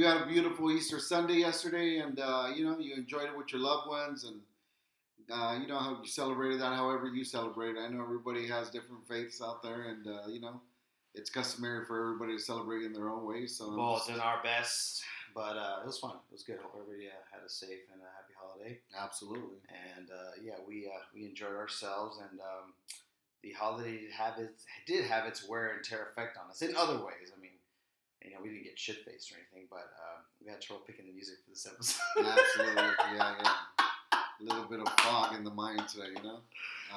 [0.00, 3.52] you had a beautiful Easter Sunday yesterday, and uh, you know you enjoyed it with
[3.52, 4.40] your loved ones, and
[5.30, 6.74] uh, you know how you celebrated that.
[6.74, 7.76] However you celebrated.
[7.78, 10.58] I know everybody has different faiths out there, and uh, you know
[11.14, 13.46] it's customary for everybody to celebrate in their own way.
[13.46, 15.02] So Well, just- doing our best,
[15.34, 16.12] but uh, it was fun.
[16.12, 16.56] It was good.
[16.62, 18.78] Hope everybody uh, had a safe and a happy holiday.
[18.98, 19.58] absolutely.
[19.96, 22.72] And uh, yeah, we uh, we enjoyed ourselves, and um,
[23.42, 26.74] the holiday did have its did have its wear and tear effect on us in
[26.74, 27.32] other ways.
[27.36, 27.50] I mean,
[28.24, 31.06] you know, we didn't get shit faced or anything, but uh, we had trouble picking
[31.06, 32.00] the music for this episode.
[32.18, 32.82] Absolutely,
[33.16, 33.52] yeah, yeah.
[34.40, 36.38] A little bit of fog in the mind today, you know.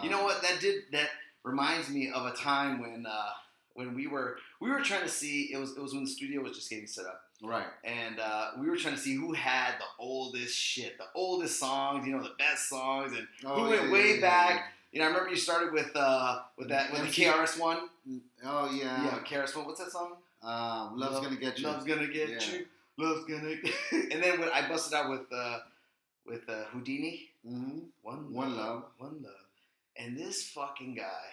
[0.01, 0.41] You know Um, what?
[0.41, 1.09] That did that
[1.43, 3.29] reminds me of a time when uh,
[3.73, 6.41] when we were we were trying to see it was it was when the studio
[6.41, 7.21] was just getting set up.
[7.45, 7.65] Right.
[7.83, 12.07] and uh, we were trying to see who had the oldest shit, the oldest songs,
[12.07, 14.73] you know, the best songs, and Oh, who went yeah, way yeah, back.
[14.93, 17.25] You know, I remember you started with uh, with that with the MC.
[17.25, 17.89] KRS one.
[18.45, 19.03] Oh yeah.
[19.03, 19.65] Yeah, KRS one.
[19.65, 20.13] What's that song?
[20.43, 21.67] Um, love's Love- gonna get you.
[21.67, 22.51] Love's gonna get Yeah.
[22.51, 22.65] you.
[22.97, 23.55] Love's gonna.
[24.11, 25.59] and then when I busted out with uh,
[26.25, 27.27] with uh, Whodini.
[27.45, 28.83] hmm One One Love.
[28.97, 29.33] One love.
[29.97, 31.25] And this fucking guy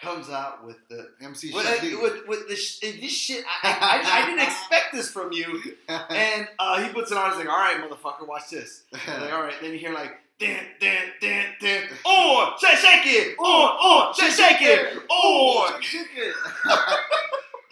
[0.00, 1.66] comes out with the MC with,
[2.00, 3.44] with, with this, this shit.
[3.62, 5.62] I, I, I, I didn't expect this from you.
[5.88, 7.30] And uh, he puts it on.
[7.30, 9.54] He's like, "All right, motherfucker, watch this." I'm like, all right.
[9.60, 13.36] Then you hear like, "Dan, dan, dan, dan." Oh, shake, shake it.
[13.38, 15.02] Oh, oh, shake, shake it.
[15.10, 16.34] Oh, Shake it.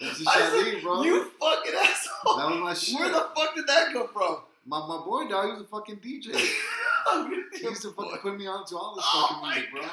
[0.00, 1.02] MC Shy D, said, bro.
[1.02, 2.36] you fucking asshole.
[2.36, 3.00] that was my shit.
[3.00, 4.38] Where the fuck did that come from?
[4.66, 6.34] my, my boy, dog, he was a fucking DJ.
[7.10, 9.80] Oh, he used to fucking put me on to all this Oh fucking music, bro.
[9.80, 9.90] god.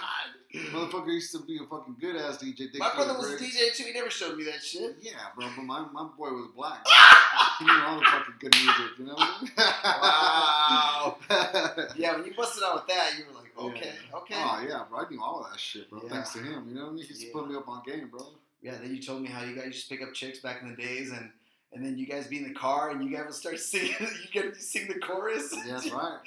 [0.54, 2.58] Motherfucker used to be a fucking good ass DJ.
[2.58, 3.38] Dick My brother was a.
[3.38, 3.86] DJ too.
[3.86, 4.98] He never showed me that shit.
[5.00, 6.86] Yeah, bro, but my, my boy was black.
[7.60, 11.18] he knew all the fucking good music, you know Wow.
[11.96, 14.36] Yeah, when you busted out with that, you were like, okay, okay.
[14.38, 15.00] Oh yeah, bro.
[15.00, 16.02] I knew all of that shit, bro.
[16.04, 16.10] Yeah.
[16.10, 16.66] Thanks to him.
[16.68, 17.04] You know what I mean?
[17.04, 18.26] He used to put me up on game, bro.
[18.66, 20.70] Yeah, then you told me how you guys used to pick up chicks back in
[20.70, 21.30] the days, and
[21.72, 23.94] and then you guys be in the car and you guys would start singing.
[24.34, 25.54] You to sing the chorus.
[25.56, 26.18] Yeah, that's right.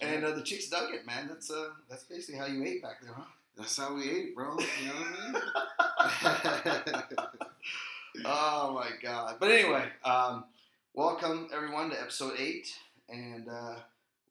[0.00, 0.32] That's, And right.
[0.32, 1.28] uh, the chicks dug it, man.
[1.28, 3.22] That's uh, that's basically how you ate back there, huh?
[3.56, 4.58] that's how we ate, bro.
[4.58, 5.42] You know what
[6.16, 7.28] I mean?
[8.24, 9.36] Oh my god!
[9.40, 10.44] But anyway, um,
[10.94, 12.72] welcome everyone to episode eight,
[13.08, 13.74] and uh,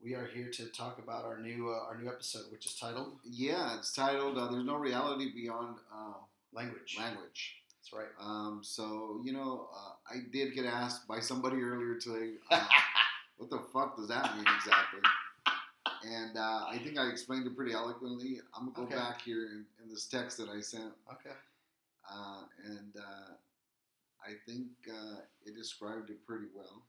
[0.03, 3.13] we are here to talk about our new uh, our new episode, which is titled
[3.25, 6.13] yeah, it's titled uh, "There's No Reality Beyond uh,
[6.53, 8.11] "Language." Language." That's right.
[8.19, 12.65] Um, so you know, uh, I did get asked by somebody earlier today, uh,
[13.37, 14.99] what the fuck does that mean exactly?
[16.05, 18.39] And uh, I think I explained it pretty eloquently.
[18.55, 18.95] I'm gonna go Okay.
[18.95, 21.35] back here in, in this text that I sent, Okay.
[22.11, 23.33] uh, and uh,
[24.25, 26.83] I think uh, it described it pretty well.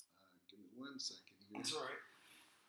[0.00, 1.58] Uh, give me one second here.
[1.58, 2.02] That's all right.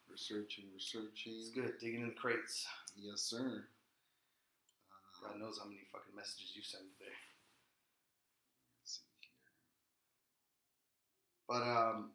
[0.10, 1.34] Researching, researching.
[1.40, 2.66] It's good digging in the crates.
[2.98, 3.66] Yes, sir.
[5.22, 7.14] God knows how many fucking messages you sent today.
[8.82, 9.30] let's see here.
[11.48, 12.12] But um,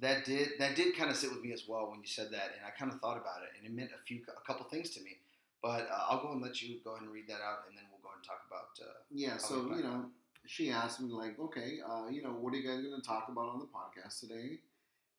[0.00, 2.54] that did that did kind of sit with me as well when you said that,
[2.56, 4.90] and I kind of thought about it, and it meant a few a couple things
[4.90, 5.16] to me.
[5.62, 7.84] But uh, I'll go and let you go ahead and read that out, and then
[7.90, 8.78] we'll go and talk about.
[8.80, 10.06] Uh, Yeah, so you know,
[10.46, 13.26] she asked me like, okay, uh, you know, what are you guys going to talk
[13.28, 14.60] about on the podcast today?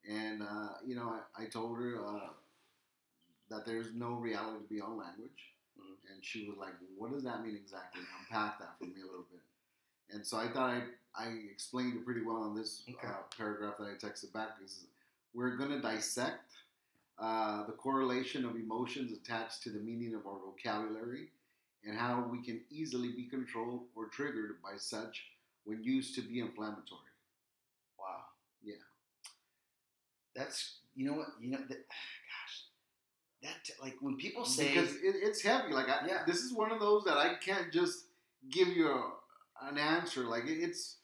[0.10, 2.30] And uh, you know, I, I told her uh,
[3.50, 6.12] that there's no reality beyond language, Mhm.
[6.14, 8.02] and she was like, "What does that mean exactly?
[8.20, 9.42] Unpack that for me a little bit."
[10.10, 10.84] And so I thought I
[11.16, 13.08] I explained it pretty well in this Okay.
[13.08, 14.58] uh, paragraph that I texted back.
[14.64, 14.86] Is
[15.34, 16.54] we're going to dissect
[17.20, 21.32] uh, the correlation of emotions attached to the meaning of our vocabulary
[21.84, 25.32] and how we can easily be controlled or triggered by such
[25.66, 27.12] when used to be inflammatory.
[28.00, 28.24] wow.
[28.64, 28.76] Yeah.
[30.36, 31.86] That's you know what you know that.
[33.44, 35.74] That like when people say because it, it's heavy.
[35.74, 36.24] Like I, Yeah.
[36.26, 38.06] this is one of those that I can't just
[38.50, 39.12] give you a,
[39.70, 40.22] an answer.
[40.24, 40.98] Like it- it's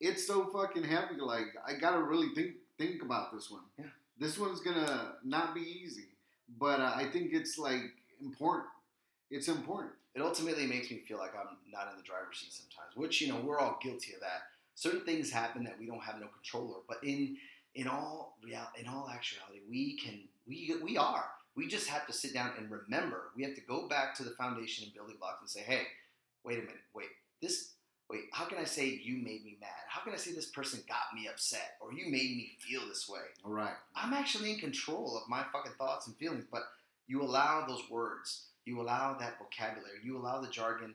[0.00, 1.16] it's so fucking heavy.
[1.20, 3.62] Like I gotta really think think about this one.
[3.78, 3.86] Yeah.
[4.18, 6.08] This one's gonna not be easy,
[6.58, 7.82] but uh, I think it's like
[8.20, 8.68] important.
[9.30, 9.92] It's important.
[10.14, 13.28] it ultimately makes me feel like I'm not in the driver's seat sometimes, which you
[13.28, 14.42] know we're all guilty of that.
[14.76, 17.36] Certain things happen that we don't have no control over, but in
[17.74, 21.26] in all real in all actuality, we can we we are.
[21.56, 23.30] We just have to sit down and remember.
[23.36, 25.82] We have to go back to the foundation and building blocks and say, hey,
[26.44, 27.06] wait a minute, wait
[27.44, 27.70] this.
[28.10, 29.70] Wait, how can I say you made me mad?
[29.88, 33.08] How can I say this person got me upset or you made me feel this
[33.08, 33.20] way?
[33.42, 33.72] All right.
[33.96, 36.64] I'm actually in control of my fucking thoughts and feelings, but
[37.06, 40.94] you allow those words, you allow that vocabulary, you allow the jargon,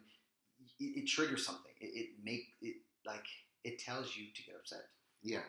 [0.79, 1.71] it, it triggers something.
[1.81, 2.75] It, it make it
[3.07, 3.25] like
[3.63, 4.85] it tells you to get upset.
[5.23, 5.39] Yeah.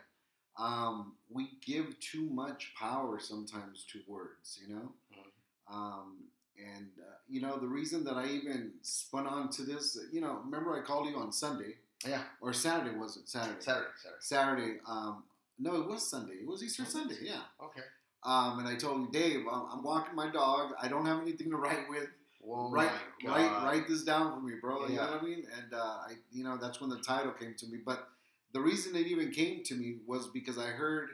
[0.56, 4.92] Um, we give too much power sometimes to words, you know?
[5.12, 5.74] Mhm.
[5.74, 6.24] Um,
[6.58, 10.40] and, uh, you know, the reason that I even spun on to this, you know,
[10.44, 13.28] remember I called you on Sunday Yeah, or Saturday was it?
[13.28, 13.60] Saturday.
[13.60, 14.20] Saturday, Saturday.
[14.20, 14.80] Saturday.
[14.86, 15.24] Um,
[15.58, 16.34] no, it was Sunday.
[16.34, 16.92] It was Easter Was?
[16.92, 17.18] Sunday.
[17.22, 17.42] Yeah.
[17.62, 17.82] Okay.
[18.22, 20.74] Um, and I told you, Dave, I'm, I'm walking my dog.
[20.80, 22.08] I don't have anything to write with.
[22.46, 22.90] Oh write,
[23.24, 24.86] write, write this down for me, bro.
[24.86, 25.10] You know Yeah.
[25.10, 25.46] what I mean?
[25.58, 25.76] And uh,
[26.08, 27.78] I, you know, that's when the title came to me.
[27.84, 28.08] But
[28.52, 31.10] the reason it even came to me was because I heard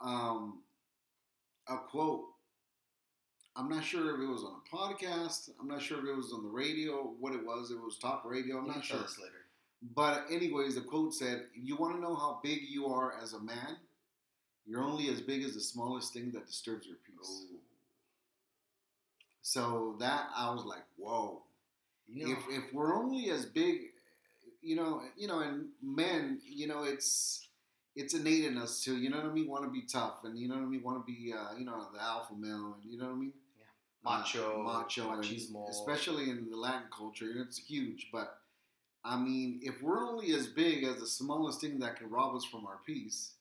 [0.00, 0.62] um,
[1.68, 2.24] a quote.
[3.56, 5.48] I'm not sure if it was on a podcast.
[5.58, 7.14] I'm not sure if it was on the radio.
[7.18, 8.58] What it was, it was top radio.
[8.58, 8.98] I'm not sure.
[8.98, 9.46] later.
[9.94, 13.40] But anyways, the quote said, "You want to know how big you are as a
[13.40, 13.78] man?
[14.66, 17.58] You're only as big as the smallest thing that disturbs your peace." Ooh.
[19.42, 21.42] So that I was like, "Whoa."
[22.08, 23.92] You know, if if we're only as big,
[24.66, 27.48] you know, you know, and men, you know, it's
[27.94, 28.96] it's innate in us too.
[28.98, 30.82] you know what I mean, want to be tough, and you know what I mean,
[30.82, 33.32] want to be, uh, you know, the alpha male, and you know what I mean,
[33.58, 33.64] Yeah,
[34.04, 38.08] macho, Uh, macho, and machismo, especially in the Latin culture, it's huge.
[38.12, 38.28] But
[39.04, 42.44] I mean, if we're only as big as the smallest thing that can rob us
[42.44, 43.34] from our peace,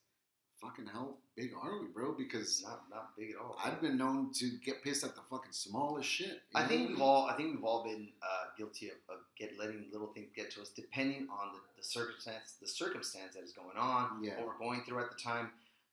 [0.62, 2.14] fucking how big are we, bro?
[2.18, 3.58] Because not not big at all.
[3.64, 6.42] I've been known to get pissed at the fucking smallest shit.
[6.54, 9.58] I know think we've all I think we've all been uh, guilty of, of get
[9.60, 13.52] letting little things get to us, depending on the, the circumstance the circumstance that is
[13.54, 14.38] going on, Yeah.
[14.38, 15.50] what we're going through at the time.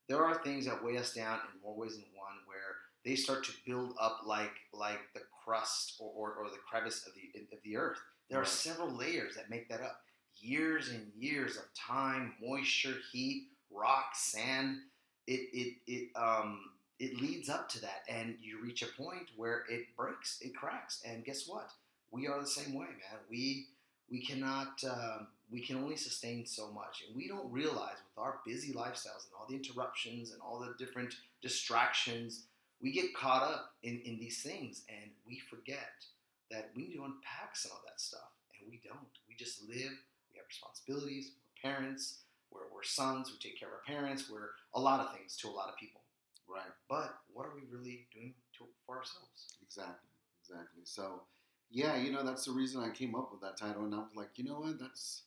[0.08, 2.58] There are things that weigh us down in more ways than one, where
[3.04, 7.12] they start to build up like like the crust or, or, or the crevice of
[7.14, 7.98] the of the earth.
[8.30, 10.00] There are several layers that make that up.
[10.36, 14.78] Years and years of time, moisture, heat, rock, sand.
[15.26, 19.64] It it it um it leads up to that, and you reach a point where
[19.68, 21.70] it breaks, it cracks, and guess what?
[22.10, 23.20] We are the same way, man.
[23.30, 23.66] We
[24.10, 28.40] we cannot um, we can only sustain so much, and we don't realize with our
[28.46, 32.44] busy lifestyles and all the interruptions and all the different distractions,
[32.80, 36.04] we get caught up in in these things, and we forget
[36.50, 38.30] that we need to unpack some of that stuff,
[38.60, 39.08] and we don't.
[39.28, 39.92] We just live.
[40.30, 41.32] We have responsibilities.
[41.64, 42.18] We're parents.
[42.52, 43.30] We're, we're sons.
[43.32, 44.30] We take care of our parents.
[44.30, 46.02] We're a lot of things to a lot of people.
[46.48, 46.72] right.
[46.88, 49.56] But what are we really doing to, for ourselves?
[49.62, 50.10] Exactly,
[50.42, 50.82] exactly.
[50.84, 51.22] So,
[51.70, 54.14] yeah, you know, that's the reason I came up with that title, and I was
[54.14, 55.24] like, you know what, that's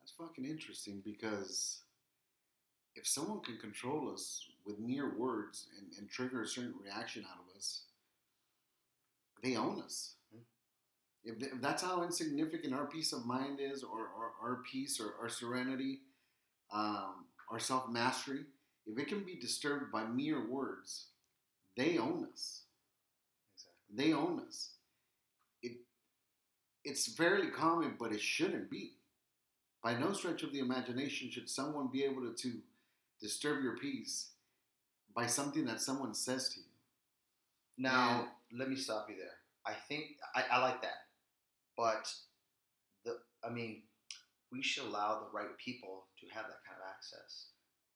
[0.00, 1.80] that's fucking interesting because
[2.94, 7.38] if someone can control us with mere words and, and trigger a certain reaction out
[7.40, 7.82] of us,
[9.42, 10.14] they own us.
[10.32, 10.40] Hmm.
[11.24, 15.14] If, if that's how insignificant our peace of mind is, or, or our peace, or
[15.20, 16.00] our serenity,
[16.72, 18.44] um, our self mastery,
[18.86, 21.06] if it can be disturbed by mere words,
[21.76, 22.62] they own us
[23.54, 23.96] Exactly.
[23.96, 24.70] they own us.
[25.62, 25.78] It
[26.84, 28.92] it's fairly common, but it shouldn't be.
[29.82, 32.58] By no stretch of the imagination should someone be able to, to
[33.20, 34.30] disturb your peace
[35.14, 36.66] by something that someone says to you.
[37.78, 39.36] Now, let me stop you there.
[39.66, 41.06] I think I, I like that,
[41.76, 42.12] but
[43.04, 43.82] the I mean,
[44.52, 47.46] we should allow the right people to have that kind of access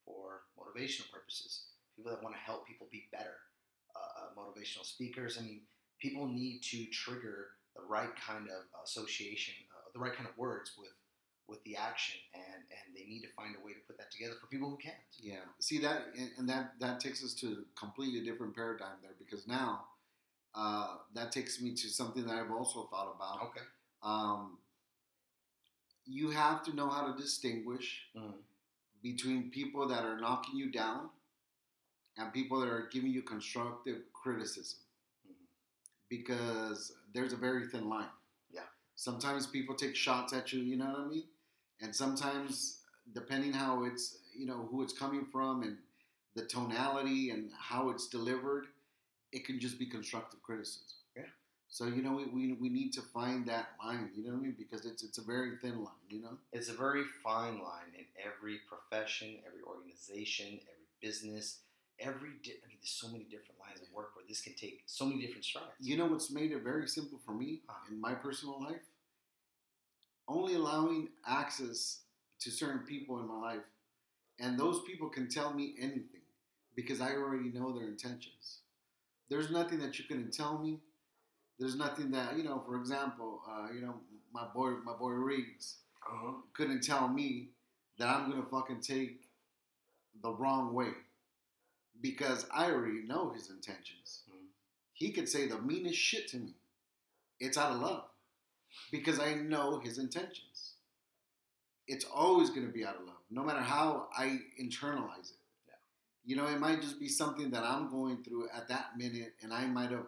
[0.05, 1.67] for motivational purposes.
[1.95, 3.37] People that want to help people be better,
[3.95, 5.37] uh, uh, motivational speakers.
[5.39, 5.61] I mean,
[6.01, 10.73] people need to trigger the right kind of association, uh, the right kind of words
[10.79, 10.91] with
[11.49, 14.35] with the action, and and they need to find a way to put that together
[14.41, 14.97] for people who can't.
[15.19, 15.47] Yeah.
[15.61, 19.47] See that, and, and that that takes us to a completely different paradigm there because
[19.47, 19.85] now
[20.55, 23.43] uh, that takes me to something that I've also thought about.
[23.49, 23.67] Okay.
[24.03, 24.59] Um,
[26.07, 28.43] you have to know how to distinguish Mhm.
[29.03, 31.11] between people that are knocking you down
[32.17, 34.79] and people that are giving you constructive criticism
[35.29, 35.47] Mhm.
[36.09, 38.11] because there's a very thin line.
[38.51, 38.67] Yeah.
[38.95, 41.29] Sometimes people take shots at you, you know what I mean?
[41.81, 45.83] And sometimes, depending how it's, you know, who it's coming from and
[46.35, 48.69] the tonality and how it's delivered,
[49.33, 50.99] it can just be constructive criticism.
[51.77, 54.43] So, you know, we, we, we need to find that line, you know what I
[54.45, 54.57] mean?
[54.57, 56.39] Because it's, it's a very thin line, you know?
[56.51, 61.59] It's a very fine line in every profession, every organization, every business,
[62.01, 62.31] every.
[62.43, 65.05] Di- I mean, there's so many different lines of work where this can take so
[65.05, 65.69] many different strides.
[65.79, 67.75] You know what's made it very simple for me Huh.
[67.91, 68.81] in my personal life?
[70.27, 72.01] Only allowing access
[72.41, 73.65] to certain people in my life,
[74.41, 76.25] and those people can tell me anything
[76.75, 78.61] because I already know their intentions.
[79.29, 80.79] There's nothing that you couldn't tell me.
[81.59, 82.61] There's nothing that you know.
[82.61, 83.95] For example, uh, you know
[84.33, 86.41] my boy, my boy Riggs Uh-huh.
[86.53, 87.51] couldn't tell me
[87.99, 89.29] that I'm gonna fucking take
[90.23, 90.93] the wrong way
[92.01, 94.23] because I already know his intentions.
[94.31, 94.49] Mhm.
[94.93, 96.55] He could say the meanest shit to me.
[97.41, 98.11] It's out of love
[98.91, 100.77] because I know his intentions.
[101.87, 105.39] It's always gonna be out of love, no matter how I internalize it.
[105.69, 105.75] Yeah.
[106.25, 109.53] You know, it might just be something that I'm going through at that minute, and
[109.55, 110.07] I might have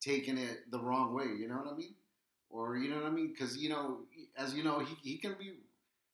[0.00, 1.26] taken it the wrong way.
[1.38, 1.94] You know what I mean?
[2.50, 3.28] Or you know what I mean?
[3.28, 4.00] Because you know,
[4.36, 5.54] as you know, he, he can be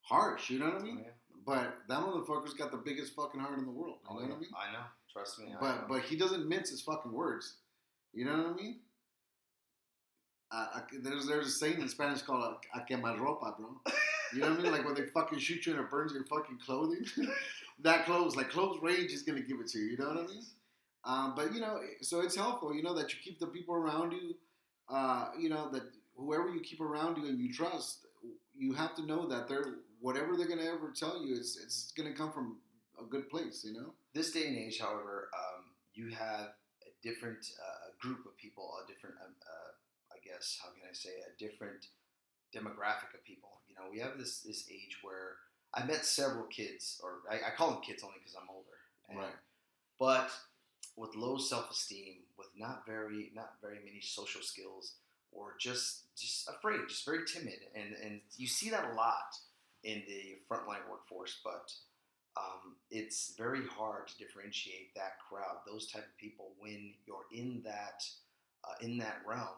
[0.00, 0.50] harsh.
[0.50, 0.98] You know what I mean?
[1.00, 1.12] Oh, yeah.
[1.44, 3.98] But that motherfucker's got the biggest fucking heart in the world.
[4.04, 4.28] You Oh, know yeah.
[4.28, 4.50] what I mean?
[4.56, 4.84] I know.
[5.12, 5.54] Trust me.
[5.60, 7.56] But but he doesn't mince his fucking words.
[8.14, 8.76] You know what I mean?
[10.50, 13.80] Uh, I, there's there's a saying in Spanish called "a quemar ropa," bro.
[14.34, 14.72] You know what I mean?
[14.72, 17.04] Like when they fucking shoot you and it burns your fucking clothing.
[17.80, 19.92] that clothes, like close range, is gonna give it to you.
[19.92, 20.42] You know what I mean?
[21.04, 22.74] Um, but you know, so it's helpful.
[22.74, 24.34] You know that you keep the people around you.
[24.88, 25.82] Uh, you know that
[26.16, 28.06] whoever you keep around you and you trust,
[28.54, 32.12] you have to know that they're whatever they're gonna ever tell you, it's it's gonna
[32.12, 32.58] come from
[33.00, 33.64] a good place.
[33.64, 33.94] You know?
[34.14, 36.52] this day and age, however, um, you have
[36.86, 39.70] a different uh, group of people, a different, um, uh,
[40.14, 41.86] I guess, how can I say, a different
[42.54, 43.50] demographic of people.
[43.68, 45.36] You know, we have this this age where
[45.74, 48.76] I met several kids, or I, I call them kids only because I'm older,
[49.08, 49.34] and- Right.
[49.98, 50.30] But
[50.96, 54.94] with low self esteem, with not very not very many social skills,
[55.32, 59.34] or just just afraid, just very timid, and and you see that a lot
[59.84, 61.72] in the frontline workforce, but
[62.36, 67.62] um, it's very hard to differentiate that crowd, those type of people, when you're in
[67.64, 68.04] that
[68.64, 69.56] uh, in that realm,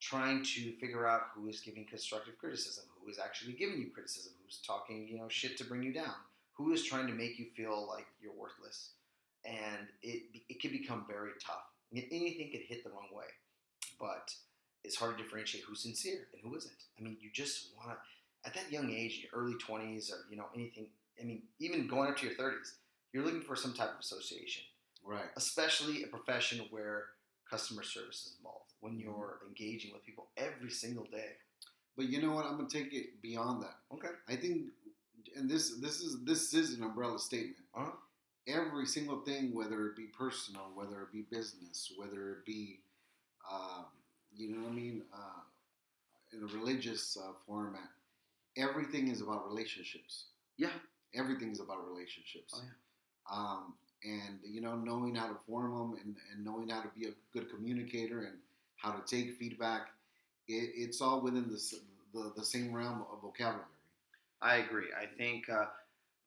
[0.00, 4.32] trying to figure out who is giving constructive criticism, who is actually giving you criticism,
[4.42, 6.14] who's talking you know shit to bring you down,
[6.52, 8.92] who is trying to make you feel like you're worthless,
[9.46, 11.62] and it it can become very tough.
[11.94, 13.26] Anything could hit the wrong way,
[14.00, 14.30] but
[14.84, 16.74] it's hard to differentiate who's sincere and who isn't.
[16.98, 17.96] I mean, you just want to
[18.48, 20.86] at that young age, your early twenties, or you know anything.
[21.20, 22.74] I mean, even going up to your thirties,
[23.12, 24.64] you're looking for some type of association,
[25.04, 25.28] Right.
[25.36, 27.06] especially a profession where
[27.48, 28.72] customer service is involved.
[28.80, 31.32] When you're engaging with people every single day.
[31.96, 32.44] But you know what?
[32.44, 33.76] I'm gonna take it beyond that.
[33.94, 34.10] Okay.
[34.28, 34.66] I think,
[35.34, 37.56] and this this is this is an umbrella statement.
[37.74, 37.92] Uh-huh.
[38.46, 42.78] Every single thing, whether it be personal, whether it be business, whether it be,
[43.50, 43.86] um,
[44.36, 45.40] you know what I mean, uh,
[46.32, 47.88] in a religious uh, format,
[48.56, 50.26] everything is about relationships.
[50.56, 50.70] Yeah.
[51.14, 52.54] Everything is about relationships.
[52.56, 53.36] Oh, yeah.
[53.36, 53.74] Um,
[54.04, 57.12] and you know, knowing how to form them and, and knowing how to be a
[57.32, 58.36] good communicator and
[58.76, 59.88] how to take feedback,
[60.48, 61.60] it, it's all within the,
[62.12, 63.64] the the same realm of vocabulary.
[64.40, 64.88] I agree.
[65.00, 65.66] I think uh,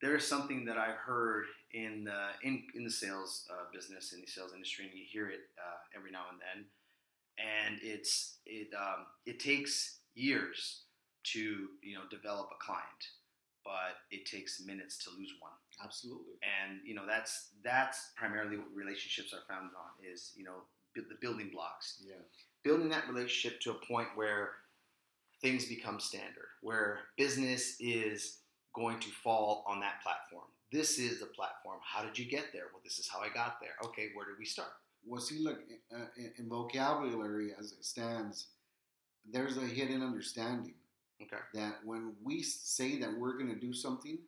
[0.01, 4.22] there is something that I heard in the in, in the sales uh, business in
[4.22, 6.65] the sales industry, and you hear it uh, every now and then.
[7.39, 10.84] And it's it um, it takes years
[11.34, 11.39] to
[11.84, 13.03] you know develop a client,
[13.63, 15.53] but it takes minutes to lose one.
[15.84, 16.36] Absolutely.
[16.44, 20.63] And you know that's that's primarily what relationships are founded on is you know
[20.96, 22.15] the building blocks Yeah.
[22.63, 24.51] building that relationship to a point where
[25.41, 28.38] things become standard, where business is
[28.73, 30.45] going to fall on that platform.
[30.71, 31.79] This is the platform.
[31.83, 32.65] How did you get there?
[32.71, 33.71] Well, this is how I got there.
[33.83, 34.69] Okay, where did we start?
[35.05, 35.59] Well, see, look,
[35.93, 36.05] uh,
[36.38, 38.47] in, vocabulary as it stands,
[39.31, 40.73] there's a hidden understanding
[41.21, 41.38] Okay.
[41.55, 44.19] that when we say that we're going to do something,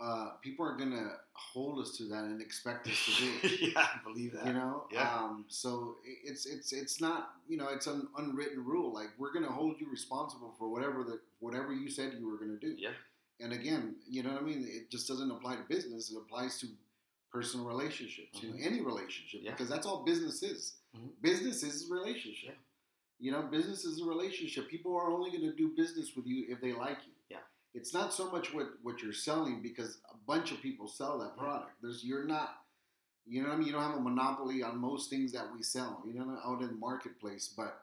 [0.00, 3.60] uh, people are going to hold us to that and expect us to do it.
[3.76, 4.46] yeah, I believe that.
[4.46, 5.08] you know Yeah.
[5.14, 9.44] um, so it's it's it's not you know it's an unwritten rule like we're going
[9.44, 12.74] to hold you responsible for whatever the whatever you said you were going to do
[12.76, 12.90] Yeah.
[13.40, 16.58] And again you know what i mean it just doesn't apply to business it applies
[16.58, 16.66] to
[17.32, 19.50] personal relationships you know any relationship Yeah.
[19.52, 21.10] because that's all business is Mhm.
[21.20, 23.24] business is a relationship Yeah.
[23.26, 26.46] you know business is a relationship people are only going to do business with you
[26.48, 27.38] if they like you Yeah.
[27.74, 31.36] it's not so much what what you're selling because a bunch of people sell that
[31.36, 32.60] product there's you're not
[33.26, 33.68] you know what I mean?
[33.68, 36.66] You don't have a monopoly on most things that we sell, you know, out in
[36.68, 37.48] the marketplace.
[37.56, 37.82] But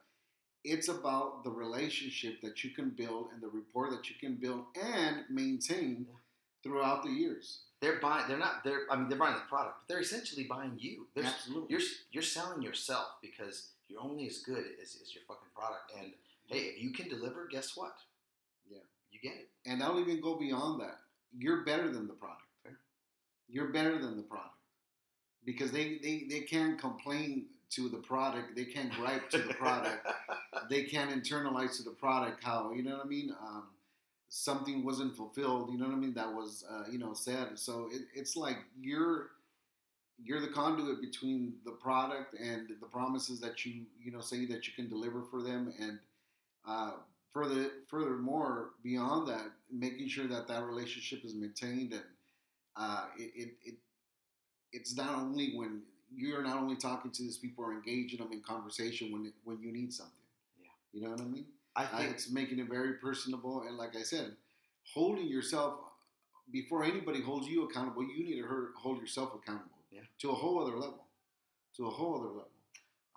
[0.64, 4.66] it's about the relationship that you can build and the rapport that you can build
[4.82, 6.06] and maintain
[6.64, 7.62] throughout the years.
[7.82, 8.28] They're buying.
[8.28, 8.64] They're not.
[8.64, 8.82] They're.
[8.92, 11.08] I mean, they're buying the product, but they're essentially buying you.
[11.16, 11.68] They're, Absolutely.
[11.70, 15.92] You're you're selling yourself because you're only as good as, as your fucking product.
[16.00, 16.12] And
[16.46, 17.96] hey, if you can deliver, guess what?
[18.70, 18.78] Yeah.
[19.12, 19.50] You get it.
[19.66, 21.00] And I'll even go beyond that.
[21.38, 22.44] You're better than the product.
[22.64, 22.78] Fair.
[23.50, 24.56] You're better than the product.
[25.44, 28.56] Because they, they, they can't complain to the product.
[28.56, 30.08] They can't gripe to the product.
[30.70, 33.36] they can't internalize to the product how you know what I mean.
[33.42, 33.64] Um,
[34.30, 35.70] something wasn't fulfilled.
[35.72, 36.14] You know what I mean.
[36.14, 37.60] That was uh, you know said.
[37.60, 39.32] So it, it's like you're
[40.24, 44.68] you're the conduit between the product and the promises that you you know say that
[44.68, 46.00] you can deliver for them, and
[46.68, 46.92] uh,
[47.32, 52.04] further furthermore beyond that, making sure that that relationship is maintained and
[52.76, 53.76] uh, it, it, it
[54.72, 55.82] it's not only when
[56.16, 59.72] you're not only talking to these people or engaging them in conversation when when you
[59.72, 60.14] need something.
[60.62, 60.68] Yeah.
[60.94, 61.46] You know what I mean?
[61.76, 64.36] I Uh, think it's making it very personable, and like I said,
[64.94, 65.80] holding yourself
[66.52, 70.02] before anybody holds you accountable, you need to hold yourself accountable Yeah.
[70.20, 71.06] to a whole other level,
[71.78, 72.50] to a whole other level.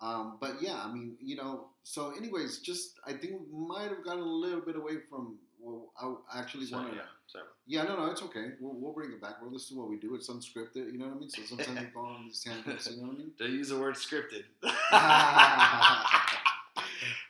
[0.01, 1.71] Um, but yeah, I mean, you know.
[1.83, 6.23] So, anyways, just I think we might have gotten a little bit away from well,
[6.33, 7.03] I actually Sorry, wanted yeah.
[7.03, 7.09] to.
[7.27, 7.45] Sorry.
[7.67, 8.51] Yeah, no, no, it's okay.
[8.61, 9.41] We'll, we'll bring it back.
[9.41, 10.15] Well, this is what we do.
[10.15, 10.93] It's unscripted.
[10.93, 11.31] You know what I mean?
[11.31, 12.91] So sometimes we go on these tangents.
[12.91, 13.33] You know what I mean?
[13.39, 14.45] Don't use the word scripted.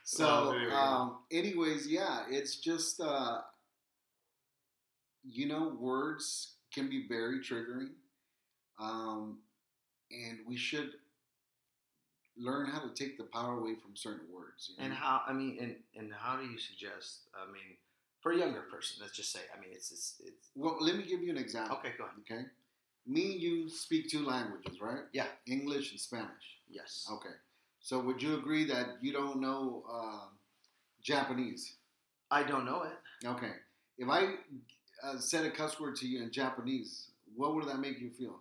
[0.07, 3.39] So, um, anyways, yeah, it's just, uh,
[5.23, 7.89] you know, words can be very triggering.
[8.79, 9.39] Um,
[10.11, 10.91] and we should
[12.37, 14.69] learn how to take the power away from certain words.
[14.69, 14.85] You know?
[14.85, 15.21] And how?
[15.27, 17.21] I mean, and and how do you suggest?
[17.33, 17.75] I mean,
[18.25, 19.41] for a younger person, let's just say.
[19.55, 21.77] I mean, it's it's, it's well, let me give you an example.
[21.77, 21.91] okay.
[21.95, 22.17] Go ahead.
[22.21, 22.47] Okay.
[23.05, 25.03] Me you speak two languages, right?
[25.13, 25.27] Yeah.
[25.45, 26.45] English and Spanish.
[26.67, 27.05] Yes.
[27.11, 27.35] Okay.
[27.81, 30.25] So would you agree that you don't know uh,
[31.03, 31.75] Japanese?
[32.31, 33.27] I don't know it.
[33.27, 33.51] Okay.
[33.99, 34.21] If I
[35.03, 38.39] uh, said a cuss word to you in Japanese, what would that make you feel?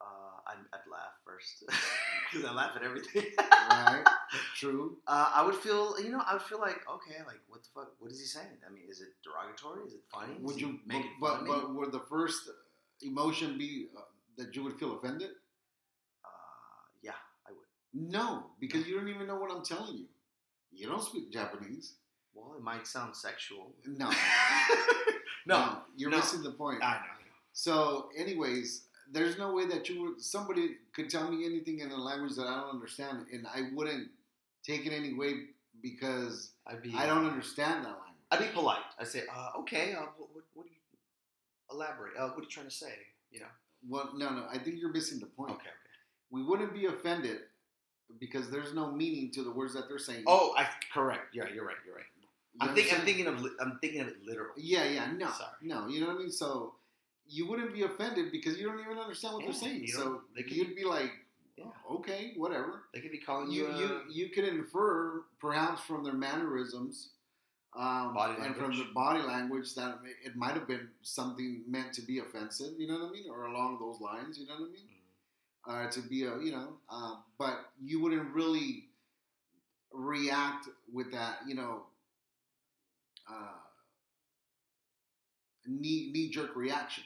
[0.00, 1.64] Uh, I'd, I'd laugh first
[2.32, 3.24] because I laugh at everything.
[3.70, 4.04] Right?
[4.56, 4.96] True.
[5.06, 7.90] Uh, I would feel, you know, I would feel like, okay, like what the fuck?
[7.98, 8.46] What is he saying?
[8.64, 9.84] I mean, is it derogatory?
[9.86, 10.34] Is it funny?
[10.40, 10.78] Would you?
[10.86, 12.48] make but, fun but, but would the first
[13.02, 14.02] emotion be uh,
[14.36, 15.30] that you would feel offended?
[16.24, 16.28] uh,
[17.02, 18.10] yeah, I would.
[18.12, 20.06] No, because you don't even know what I'm telling you.
[20.70, 21.94] You don't speak Japanese.
[22.34, 23.72] Well, it might sound sexual.
[23.84, 24.10] No.
[25.46, 26.18] no, you're no.
[26.18, 26.84] missing the point.
[26.84, 27.20] I know.
[27.52, 31.96] So, anyways, there's no way that you would somebody could tell me anything in a
[31.96, 34.08] language that I don't understand, and I wouldn't
[34.64, 35.34] take it any way
[35.82, 36.94] because I'd be.
[36.96, 38.06] I don't understand that language.
[38.30, 38.78] I'd be polite.
[38.98, 40.78] I'd say, uh, okay, uh, what, what, what do you
[41.72, 42.12] elaborate?
[42.16, 42.92] Uh, what are you trying to say?
[43.30, 43.46] You know.
[43.88, 45.50] Well, no, no, I think you're missing the point.
[45.52, 45.70] Okay, okay.
[46.30, 47.38] We wouldn't be offended
[48.18, 50.24] because there's no meaning to the words that they're saying.
[50.26, 51.34] Oh, I correct.
[51.34, 51.76] Yeah, you're right.
[51.84, 52.04] You're right.
[52.54, 54.50] You I'm, think, I'm thinking of I'm thinking of it literal.
[54.56, 55.50] Yeah, yeah, no, Sorry.
[55.62, 56.32] no, you know what I mean.
[56.32, 56.74] So
[57.30, 59.86] you wouldn't be offended because you don't even understand what Yeah, they're saying.
[59.88, 61.12] So they could, you'd be like,
[61.56, 62.82] Yeah, okay, whatever.
[62.92, 63.66] they could be calling you.
[63.66, 67.10] you uh, you you can infer perhaps from their mannerisms
[67.76, 72.18] um, and from the body language that it might have been something meant to be
[72.18, 72.72] offensive.
[72.78, 74.38] You know what I mean, or along those lines.
[74.38, 74.88] You know what I mean,
[75.68, 78.86] mm, uh, to be a you know, um, but you wouldn't really
[79.92, 81.38] react with that.
[81.46, 81.82] You know.
[83.30, 83.58] Uh,
[85.66, 87.04] knee knee jerk reaction.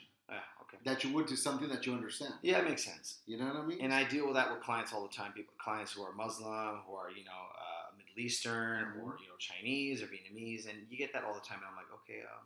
[0.83, 2.33] That you would to something that you understand.
[2.41, 3.19] Yeah, it makes sense.
[3.25, 3.79] You know what I mean?
[3.81, 5.31] And I deal with that with clients all the time.
[5.33, 9.03] People, clients who are Muslim, who are you know uh, Middle Eastern, Mhm.
[9.03, 11.59] or you know Chinese or Vietnamese, and you get that all the time.
[11.59, 12.45] And I'm like, okay, um,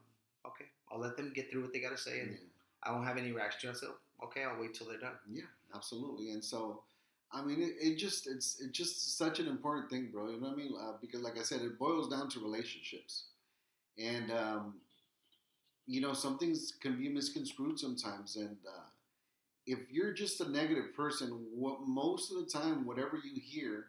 [0.51, 2.37] okay, I'll let them get through what they got to say, and yeah.
[2.83, 3.73] I won't have any reaction.
[3.75, 3.87] Say,
[4.23, 5.17] okay, I'll wait till they're done.
[5.29, 5.43] Yeah,
[5.75, 6.31] absolutely.
[6.31, 6.83] And so,
[7.31, 10.29] I mean, it, it just it's it's just such an important thing, bro.
[10.29, 10.73] You know what I mean?
[10.79, 13.25] Uh, because, like I said, it boils down to relationships,
[13.97, 14.75] and um,
[15.89, 18.37] you know, some things can be misconstrued sometimes.
[18.37, 18.83] And uh,
[19.67, 23.87] if you're just a negative person, what most of the time, whatever you hear,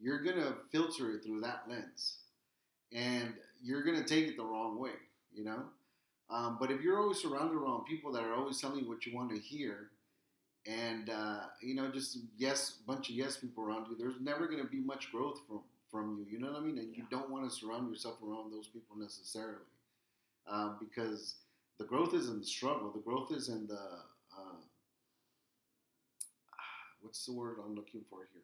[0.00, 2.18] you're gonna filter it through that lens,
[2.92, 4.92] and you're gonna take it the wrong way.
[5.34, 5.64] You know.
[6.30, 9.14] Um, but if you're always surrounded around people that are always telling you what you
[9.14, 9.90] want to hear,
[10.66, 14.62] and uh, you know, just yes, bunch of yes people around you, there's never going
[14.62, 15.60] to be much growth from
[15.90, 16.26] from you.
[16.30, 16.78] You know what I mean?
[16.78, 19.66] And you don't want to surround yourself around those people necessarily,
[20.50, 21.36] uh, because
[21.78, 22.90] the growth is in the struggle.
[22.92, 24.56] The growth is in the uh,
[27.00, 28.42] what's the word I'm looking for here?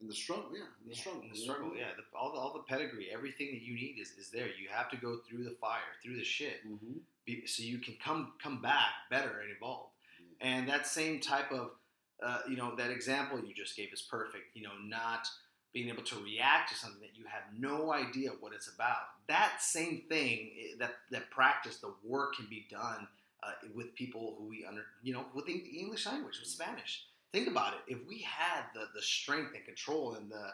[0.00, 1.22] In the struggle, yeah, in the Yeah, struggle.
[1.22, 1.90] in the you know what I struggle, yeah.
[1.96, 4.46] The, all the all the pedigree, everything that you need is, is there.
[4.46, 7.00] You have to go through the fire, through the shit, Mhm.
[7.24, 9.94] be, so you can come come back better and evolved.
[10.40, 11.72] And that same type of,
[12.22, 14.54] uh, you know, that example you just gave is perfect.
[14.54, 15.26] You know, not
[15.78, 18.96] being able to react to something that you have no idea what it's about.
[19.28, 23.06] That same thing, eh, that that practice, the work can be done
[23.44, 27.04] uh, with people who we under, you know, with the English language, with Spanish.
[27.32, 27.94] Think about it.
[27.94, 30.50] If we had the the strength and control and the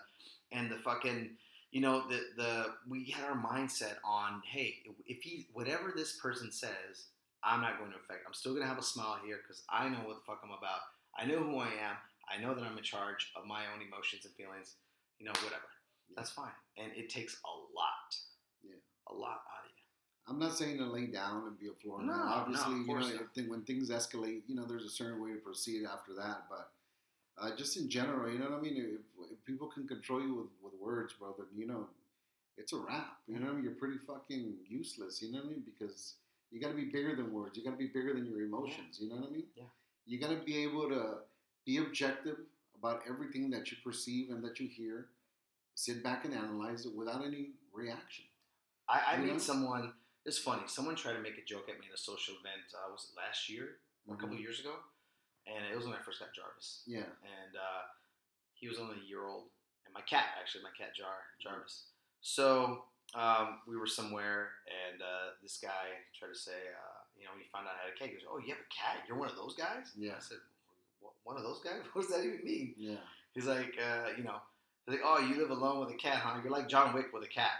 [0.52, 1.30] and the fucking
[1.70, 6.52] you know the the we had our mindset on hey if he whatever this person
[6.52, 7.08] says
[7.42, 9.88] i'm not going to affect i'm still going to have a smile here because i
[9.88, 10.86] know what the fuck i'm about
[11.18, 11.96] i know who i am
[12.30, 14.76] i know that i'm in charge of my own emotions and feelings
[15.18, 15.68] you know whatever
[16.16, 18.10] that's fine and it takes a lot
[18.62, 18.74] Yeah.
[19.08, 19.82] a lot out of you
[20.26, 22.16] I'm not saying to lay down and be a floor No, man.
[22.18, 23.48] no, Obviously, of you know, not.
[23.50, 26.44] when things escalate, you know, there's a certain way to proceed after that.
[26.48, 26.70] But
[27.36, 28.76] uh, just in general, you know what I mean?
[28.78, 31.88] If, if people can control you with, with words, brother, you know,
[32.56, 33.18] it's a wrap.
[33.28, 33.64] You know what I mean?
[33.64, 35.20] You're pretty fucking useless.
[35.20, 35.62] You know what I mean?
[35.66, 36.14] Because
[36.50, 37.58] you got to be bigger than words.
[37.58, 38.98] You got to be bigger than your emotions.
[39.00, 39.44] You know what I mean?
[39.54, 39.64] Yeah.
[40.06, 41.16] You got to be able to
[41.66, 42.36] be objective
[42.84, 45.06] about everything that you perceive and that you hear.
[45.74, 48.24] Sit back and analyze it without any reaction.
[48.88, 49.38] i, I know?
[49.38, 49.92] someone
[50.26, 52.86] it's funny someone tried to make a joke at me at a social event uh,
[52.92, 54.40] was it last year or a couple Mhm.
[54.46, 54.74] years ago
[55.48, 57.08] and it was when i first got jarvis Yeah.
[57.36, 57.82] and uh,
[58.60, 59.46] he was only a year old.
[59.84, 61.74] And my cat, actually, my cat Jar Jarvis.
[62.22, 64.48] So um, we were somewhere,
[64.80, 67.84] and uh, this guy tried to say, uh, you know, when he found out I
[67.84, 68.08] had a cat.
[68.08, 69.04] He goes, "Oh, you have a cat?
[69.06, 70.16] You're one of those guys?" Yeah.
[70.16, 70.53] I said, "Wh-
[71.24, 71.82] "One of those guys?
[71.92, 72.96] What does that even mean?" Yeah.
[73.34, 74.36] He's like, uh, you know,
[74.86, 76.40] he's like, "Oh, you live alone with a cat, huh?
[76.42, 77.50] You're like John Wick with a cat."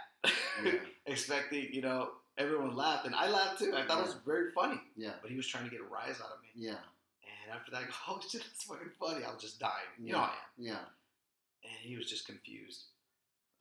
[0.63, 0.73] Yeah.
[1.07, 3.73] Expecting, you know, everyone laughed, and I laughed too.
[3.75, 5.13] I thought it was very funny, Yeah.
[5.21, 6.49] but he was trying to get a rise out of me.
[6.55, 6.79] Yeah.
[7.23, 9.91] And after that, I go, "Oh shit, that's fucking funny." I was just dying.
[9.99, 10.13] You Yeah.
[10.13, 10.31] know I am.
[10.57, 10.85] Yeah.
[11.63, 12.83] And he was just confused.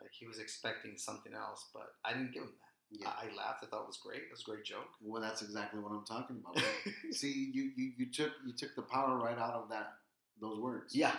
[0.01, 2.74] Like he was expecting something else, but I didn't give him that.
[2.91, 3.09] Yeah.
[3.09, 3.65] I, laughed.
[3.65, 4.19] I thought it was great.
[4.19, 4.89] It was a great joke.
[5.03, 6.63] Well, that's exactly what I'm talking about.
[7.11, 9.95] See, you, you you took you took the power right out of that
[10.41, 10.95] those words.
[10.95, 11.13] yeah.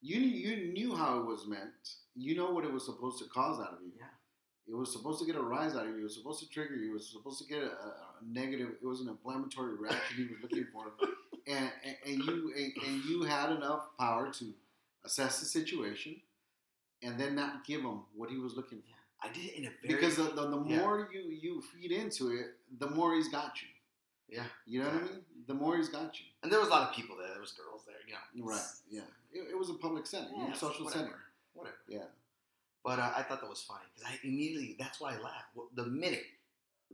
[0.00, 1.72] You knew, you knew how it was meant.
[2.14, 3.92] You know what it was supposed to cause out of you.
[3.98, 4.06] Yeah.
[4.68, 6.00] It was supposed to get a rise out of you.
[6.00, 6.90] It was supposed to trigger you.
[6.90, 7.94] It was supposed to get a, a
[8.30, 8.68] negative.
[8.82, 10.92] It was an inflammatory reaction he was looking for,
[11.48, 14.54] and, and, and you and, and you had enough power to
[15.04, 16.16] assess the situation,
[17.02, 18.97] and then not give him what he was looking for.
[19.22, 20.78] I did it in a very Because the, the, the Yeah.
[20.80, 23.68] more you, you feed into it, the more he's got you.
[24.28, 24.44] yeah.
[24.66, 25.24] You know what I mean?
[25.48, 26.26] The more he's got you.
[26.42, 27.28] And there was a lot of people there.
[27.28, 27.96] There was girls there.
[28.06, 28.50] You know.
[28.50, 28.60] Right.
[28.88, 29.00] Yeah.
[29.32, 31.04] It, it was a public center, Yeah, a social whatever.
[31.04, 31.14] setting.
[31.54, 31.76] Whatever.
[31.88, 32.04] Yeah.
[32.84, 34.76] But uh, I thought that was funny because I immediately.
[34.78, 35.50] That's why I laughed.
[35.54, 36.24] Well, The minute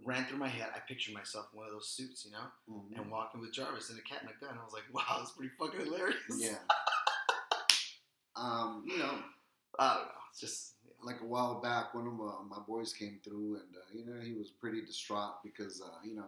[0.04, 2.96] ran through my head, I pictured myself in one of those suits, you know, Mhm.
[3.02, 4.58] and walking with Jarvis and a cat and a gun.
[4.58, 6.16] I was like, wow, that's pretty fucking hilarious.
[6.36, 6.56] Yeah.
[8.36, 9.18] um, you know,
[9.78, 10.10] I don't know.
[10.30, 10.70] It's just.
[11.04, 14.20] Like a while back, one of my, my boys came through, and uh, you know
[14.20, 16.26] he was pretty distraught because uh, you know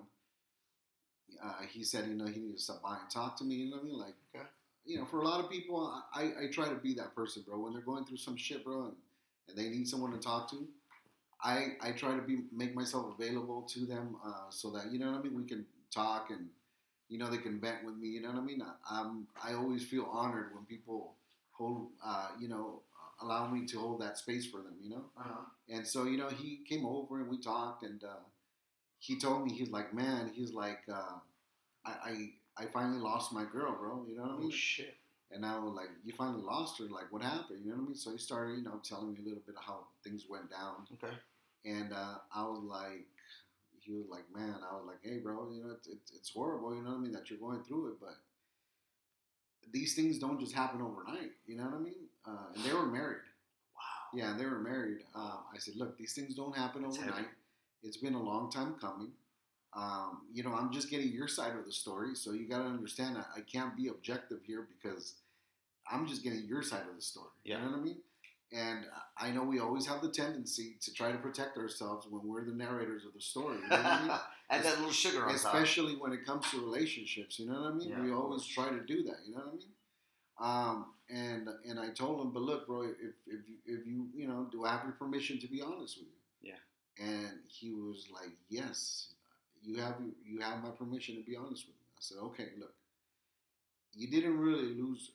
[1.42, 3.56] uh, he said you know he needed to stop by and talk to me.
[3.56, 3.98] You know what I mean?
[3.98, 4.46] Like, Okay.
[4.84, 7.58] you know, for a lot of people, I, I try to be that person, bro.
[7.58, 8.96] When they're going through some shit, bro, and,
[9.48, 10.66] and they need someone to talk to,
[11.42, 15.10] I I try to be make myself available to them uh, so that you know
[15.12, 15.34] what I mean.
[15.36, 16.48] We can talk and
[17.08, 18.08] you know they can vent with me.
[18.08, 18.62] You know what I mean?
[18.62, 21.14] I, I'm I always feel honored when people
[21.52, 22.82] hold uh, you know
[23.22, 24.74] allow me to hold that space for them.
[24.83, 25.05] You know.
[25.18, 25.44] Uh-huh.
[25.68, 28.22] And so, you know, he came over and we talked, and uh,
[28.98, 31.18] he told me he's like, man, he's like, uh,
[31.85, 31.92] I,
[32.59, 34.07] I I finally lost my girl, bro.
[34.09, 34.38] You know what I mean?
[34.38, 34.50] Oh mean?
[34.50, 34.96] shit.
[35.33, 36.85] And I was like, you finally lost her?
[36.87, 37.61] Like, what happened?
[37.64, 37.96] You know what I mean?
[37.96, 40.87] So he started, you know, telling me a little bit of how things went down,
[40.94, 41.14] Okay.
[41.64, 43.07] and uh, I was like,
[43.81, 46.74] he was like, man, I was like, hey, bro, you know, it's, it's, it's horrible,
[46.74, 48.16] you know what I mean, that you're going through it, but
[49.72, 51.33] these things don't just happen overnight.
[51.46, 52.05] You know what I mean?
[52.26, 53.22] Uh, and they were married.
[53.74, 53.82] Wow.
[54.14, 54.98] Yeah, and they were married.
[55.14, 57.16] Uh, I said, look, these things don't happen That's overnight.
[57.16, 57.28] heavy.
[57.82, 59.10] It's been a long time coming.
[59.74, 62.64] Um, you know, I'm just getting your side of the story, so you got to
[62.64, 65.14] understand that I can't be objective here because
[65.90, 67.28] I'm just getting your side of the story.
[67.44, 67.58] Yeah.
[67.58, 67.96] You know what I mean?
[68.52, 68.84] And
[69.18, 72.52] I know we always have the tendency to try to protect ourselves when we're the
[72.54, 73.56] narrators of the story.
[73.56, 74.18] You know what I mean?
[74.50, 75.34] Add that little sugar on top.
[75.36, 77.38] especially when it comes to relationships.
[77.40, 77.88] You know what I mean?
[77.88, 79.16] Yeah, we always try to do that.
[79.26, 79.66] You know what I mean?
[80.40, 84.27] Um, and and I told him, but look, bro, if if you if you you
[84.29, 86.53] know, do I have your permission to be honest with you?
[86.53, 87.05] Yeah.
[87.05, 89.14] And he was like, yes,
[89.62, 89.94] you have
[90.25, 91.87] you have my permission to be honest with you.
[91.96, 92.75] I said, okay, look,
[93.94, 95.11] you didn't really lose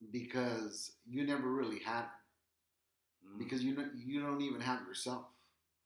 [0.00, 2.10] her because you never really had her
[3.22, 3.38] Mm.
[3.38, 5.26] because you know you don't even have yourself.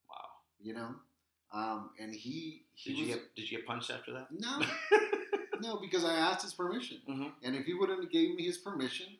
[0.09, 0.29] Wow.
[0.61, 0.95] You know.
[1.53, 4.27] Um, and he he Did was you get Did you get punched after that?
[4.31, 4.59] no,
[5.61, 7.33] no, because I asked his permission, Mhm.
[7.43, 9.17] and if he wouldn't have gave me his permission,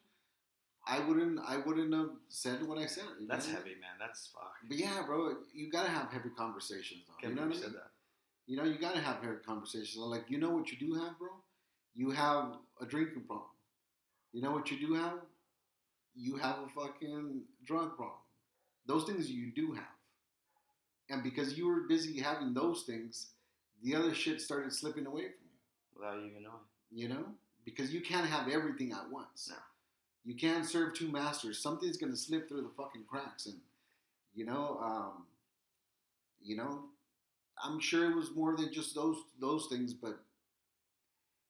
[0.85, 3.05] I wouldn't I wouldn't have said what I said.
[3.27, 3.55] That's know?
[3.55, 3.97] heavy, man.
[3.99, 4.55] That's fuck.
[4.67, 7.13] But yeah, bro, you gotta have heavy conversations, though.
[7.15, 7.61] Can't you know what I mean?
[7.61, 7.91] said that.
[8.47, 9.97] You know, you gotta have heavy conversations.
[9.97, 11.29] Like, you know what you do have, bro?
[11.95, 13.49] You have a drinking problem.
[14.33, 15.19] You know what you do have?
[16.13, 18.19] You have a fucking drug problem.
[18.85, 19.95] Those things you do have.
[21.09, 23.31] And because you were busy having those things,
[23.81, 25.44] the other shit started slipping away from you.
[25.95, 26.55] Without you even knowing.
[26.91, 27.25] You know?
[27.63, 29.47] Because you can't have everything at once.
[29.49, 29.55] No.
[30.23, 31.61] You can't serve two masters.
[31.61, 33.55] Something's gonna slip through the fucking cracks and
[34.35, 35.25] you know, um,
[36.43, 36.83] you know,
[37.63, 40.19] I'm sure it was more than just those those things, but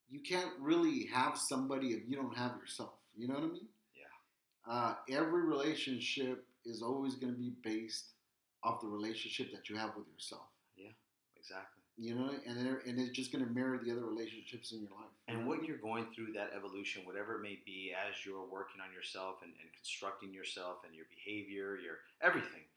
[0.10, 2.94] you can't really have somebody if you don't have yourself.
[3.18, 3.68] You know what I mean?
[3.96, 4.72] Yeah.
[4.72, 8.12] Uh, every relationship is always going to be based
[8.64, 10.48] off the relationship that you have with yourself.
[10.78, 10.90] Yeah,
[11.38, 11.82] exactly.
[11.98, 14.92] You know, and then, and it's just going to mirror the other relationships in your
[14.92, 15.16] life.
[15.30, 18.92] And what you're going through that evolution, whatever it may be, as you're working on
[18.94, 22.68] yourself and, and constructing yourself and your behavior, your everything,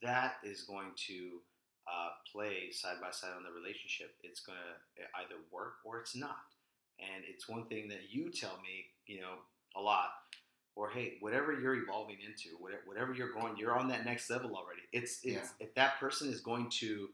[0.00, 1.42] that is going to
[1.90, 4.14] uh, play side by side on the relationship.
[4.22, 4.58] It's going
[4.96, 6.46] to either work or it's not.
[7.00, 9.42] And it's one thing that you tell me, you know,
[9.74, 10.10] a lot.
[10.76, 14.54] Or hey, whatever you're evolving into, whatever, whatever you're going, you're on that next level
[14.54, 14.82] already.
[14.92, 17.08] It's, it's if that person is going to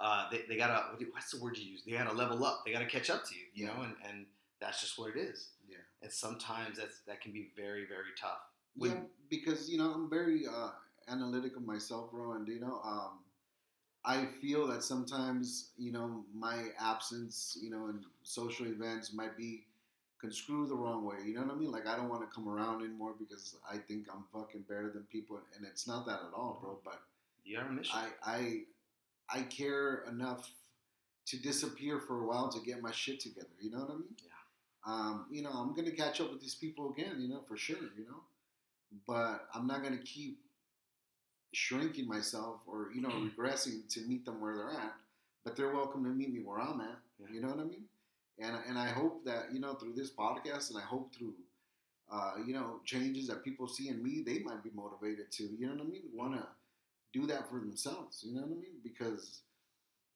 [0.00, 1.82] uh, they, they gotta what's the word you use?
[1.84, 2.62] They gotta level up.
[2.64, 3.74] They gotta catch up to you, you Yeah.
[3.74, 4.26] know, and, and
[4.60, 5.50] that's just what it is.
[5.68, 5.76] Yeah.
[6.02, 8.40] And sometimes that's that can be very very tough.
[8.78, 10.70] Yeah, because you know I'm very uh,
[11.08, 13.20] analytic of myself, bro, and you know, um,
[14.04, 19.64] I feel that sometimes you know my absence, you know, in social events might be
[20.20, 21.16] construed the wrong way.
[21.24, 21.72] You know what I mean?
[21.72, 25.04] Like I don't want to come around anymore because I think I'm fucking better than
[25.04, 26.78] people, and it's not that at all, bro.
[26.84, 27.00] But
[27.44, 27.98] You have a mission.
[27.98, 28.08] I
[28.38, 28.60] I
[29.30, 30.50] I care enough
[31.26, 33.48] to disappear for a while to get my shit together.
[33.60, 34.16] You know what I mean?
[34.22, 34.92] Yeah.
[34.92, 37.16] Um, you know, I'm gonna catch up with these people again.
[37.18, 37.76] You know, for sure.
[37.76, 38.22] You know,
[39.06, 40.38] but I'm not gonna keep
[41.52, 43.08] shrinking myself or you know
[43.38, 44.94] regressing to meet them where they're at.
[45.44, 46.98] But they're welcome to meet me where I'm at.
[47.18, 47.26] Yeah.
[47.32, 47.84] You know what I mean?
[48.38, 51.34] And and I hope that you know through this podcast, and I hope through
[52.12, 55.66] uh, you know changes that people see in me, they might be motivated to you
[55.66, 56.46] know what I mean, want to
[57.16, 58.22] do that for themselves.
[58.26, 58.80] You know what I mean?
[58.82, 59.42] Because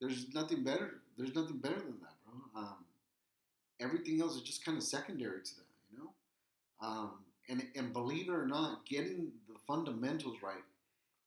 [0.00, 1.00] there's nothing better.
[1.16, 2.62] There's nothing better than that, bro.
[2.62, 2.84] Um,
[3.80, 6.10] everything else is just kind of secondary to that, you know.
[6.86, 7.10] Um,
[7.48, 10.64] and and believe it or not, getting the fundamentals right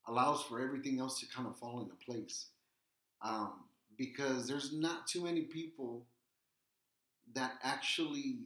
[0.08, 2.48] allows for everything else to kind of fall into place.
[3.22, 3.66] Um,
[3.98, 6.06] because there's not too many people
[7.36, 8.40] that actually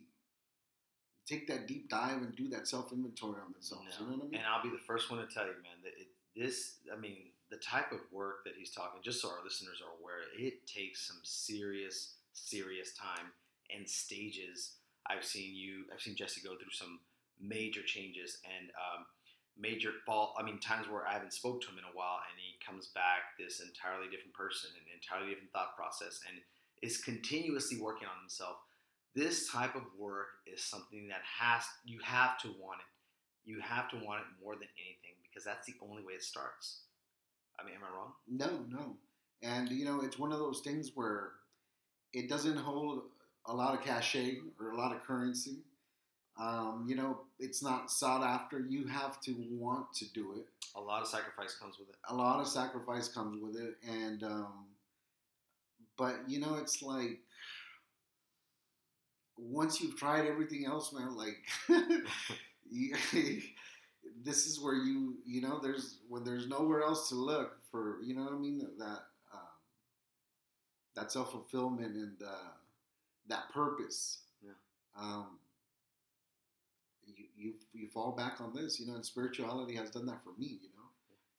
[1.27, 3.85] take that deep dive and do that self inventory on themselves.
[3.99, 4.05] No.
[4.05, 4.39] You know what I mean?
[4.39, 7.33] And I'll be the first one to tell you, man, that it, this, I mean,
[7.49, 11.07] the type of work that he's talking, just so our listeners are aware, it takes
[11.07, 13.31] some serious, serious time
[13.75, 14.75] and stages.
[15.09, 16.99] I've seen you, I've seen Jesse go through some
[17.39, 19.05] major changes and um,
[19.57, 20.35] major fall.
[20.37, 22.91] I mean, times where I haven't spoke to him in a while, and he comes
[22.93, 26.37] back this entirely different person, an entirely different thought process, and
[26.83, 28.57] is continuously working on himself.
[29.15, 32.91] This type of work is something that has you have to want it.
[33.49, 36.79] You have to want it more than anything because that's the only way it starts.
[37.59, 38.13] I mean, am I wrong?
[38.27, 38.95] No, no.
[39.43, 41.33] And you know, it's one of those things where
[42.11, 43.03] it doesn't hold
[43.45, 45.59] a lot of cachet or a lot of currency.
[46.39, 48.59] Um, you know, it's not sought after.
[48.59, 50.45] You have to want to do it.
[50.75, 51.95] A lot of sacrifice comes with it.
[52.09, 54.65] A lot of sacrifice comes with it, and um,
[55.97, 57.19] but you know, it's like
[59.37, 61.37] once you've tried everything else, man, like
[64.23, 68.15] this is where you you know there's when there's nowhere else to look for you
[68.15, 68.99] know what I mean that
[69.33, 69.49] um,
[70.95, 72.51] that self fulfillment and uh,
[73.29, 74.19] that purpose.
[74.43, 74.51] Yeah.
[74.99, 75.39] Um,
[77.05, 80.31] you, you you fall back on this, you know, and spirituality has done that for
[80.39, 80.87] me, you know,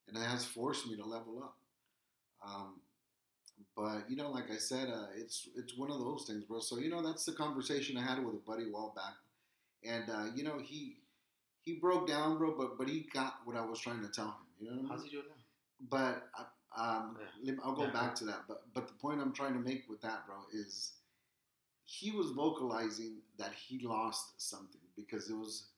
[0.09, 1.57] and it has forced me to level up.
[2.47, 2.81] Um,
[3.77, 6.61] but you know, like I said, uh, it's it's one of those things, bro.
[6.61, 9.15] So you know, that's the conversation I had with a buddy a while back,
[9.85, 10.97] and uh, you know, he
[11.75, 14.35] he broke down, bro, but but he got what I was trying to tell him.
[14.61, 14.91] You know what I mean?
[14.91, 15.89] How's he doing now?
[15.91, 16.45] But I,
[16.99, 17.55] um, yeah.
[17.65, 17.93] I'll go Yeah.
[17.93, 18.47] back to that.
[18.49, 20.93] But but the point I'm trying to make with that, bro, is
[21.85, 25.69] he was vocalizing that he lost something because it was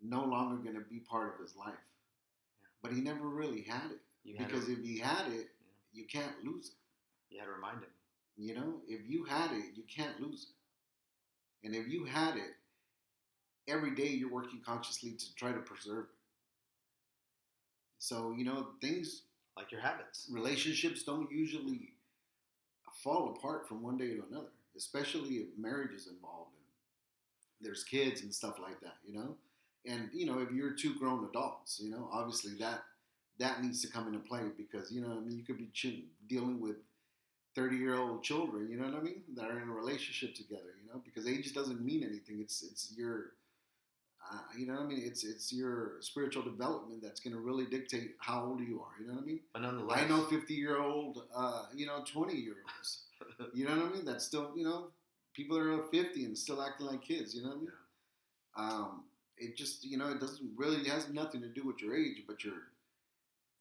[0.00, 1.74] no longer going to be part of his life.
[2.60, 2.68] Yeah.
[2.82, 5.48] But he never really had it You because to, if he had it,
[5.92, 6.74] you can't lose it.
[7.34, 7.90] you had to remind him.
[8.36, 11.66] You know, if you had it, you can't lose it.
[11.66, 12.54] And if you had it,
[13.68, 16.06] every day you're working consciously to try to preserve.
[17.98, 19.22] So, you know, things
[19.56, 20.26] Like your habits.
[20.30, 21.94] relationships don't usually
[23.02, 26.64] fall apart from one day to another, especially if marriage is involved and
[27.60, 29.36] there's kids and stuff like that, you know.
[29.86, 32.82] And you know, if you're two grown adults, you know, obviously that
[33.38, 36.04] that needs to come into play because you know, I mean, you could be ch-
[36.28, 36.76] dealing with
[37.54, 40.74] thirty year old children, you know what I mean, that are in a relationship together,
[40.84, 42.40] you know, because age doesn't mean anything.
[42.40, 43.32] It's it's your
[44.22, 45.02] uh, you know what I mean?
[45.04, 49.00] It's it's your spiritual development that's going to really dictate how old you are.
[49.00, 49.40] You know what I mean?
[49.52, 53.02] But nonetheless, I know 50 year old, uh, you know, 20 year olds.
[53.54, 54.04] You know what I mean?
[54.04, 54.88] That's still, you know,
[55.34, 57.34] people are 50 and still acting like kids.
[57.34, 57.72] You know what I mean?
[58.56, 59.04] Um,
[59.38, 62.24] it just, you know, it doesn't really it has nothing to do with your age,
[62.26, 62.54] but your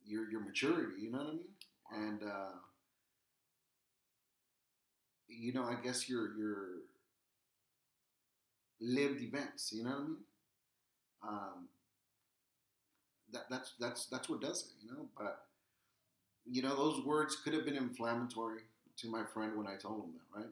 [0.05, 1.01] your your maturity.
[1.01, 1.47] You know what I mean?
[1.93, 2.51] And uh,
[5.27, 6.67] you know, I guess your your
[8.79, 9.71] lived events.
[9.73, 10.17] You know what I mean?
[11.21, 11.67] Um,
[13.34, 14.86] that that's that's that's what does it.
[14.86, 15.47] You know, but
[16.49, 18.62] you know, those words could have been inflammatory
[18.97, 20.49] to my friend when I told him that, right?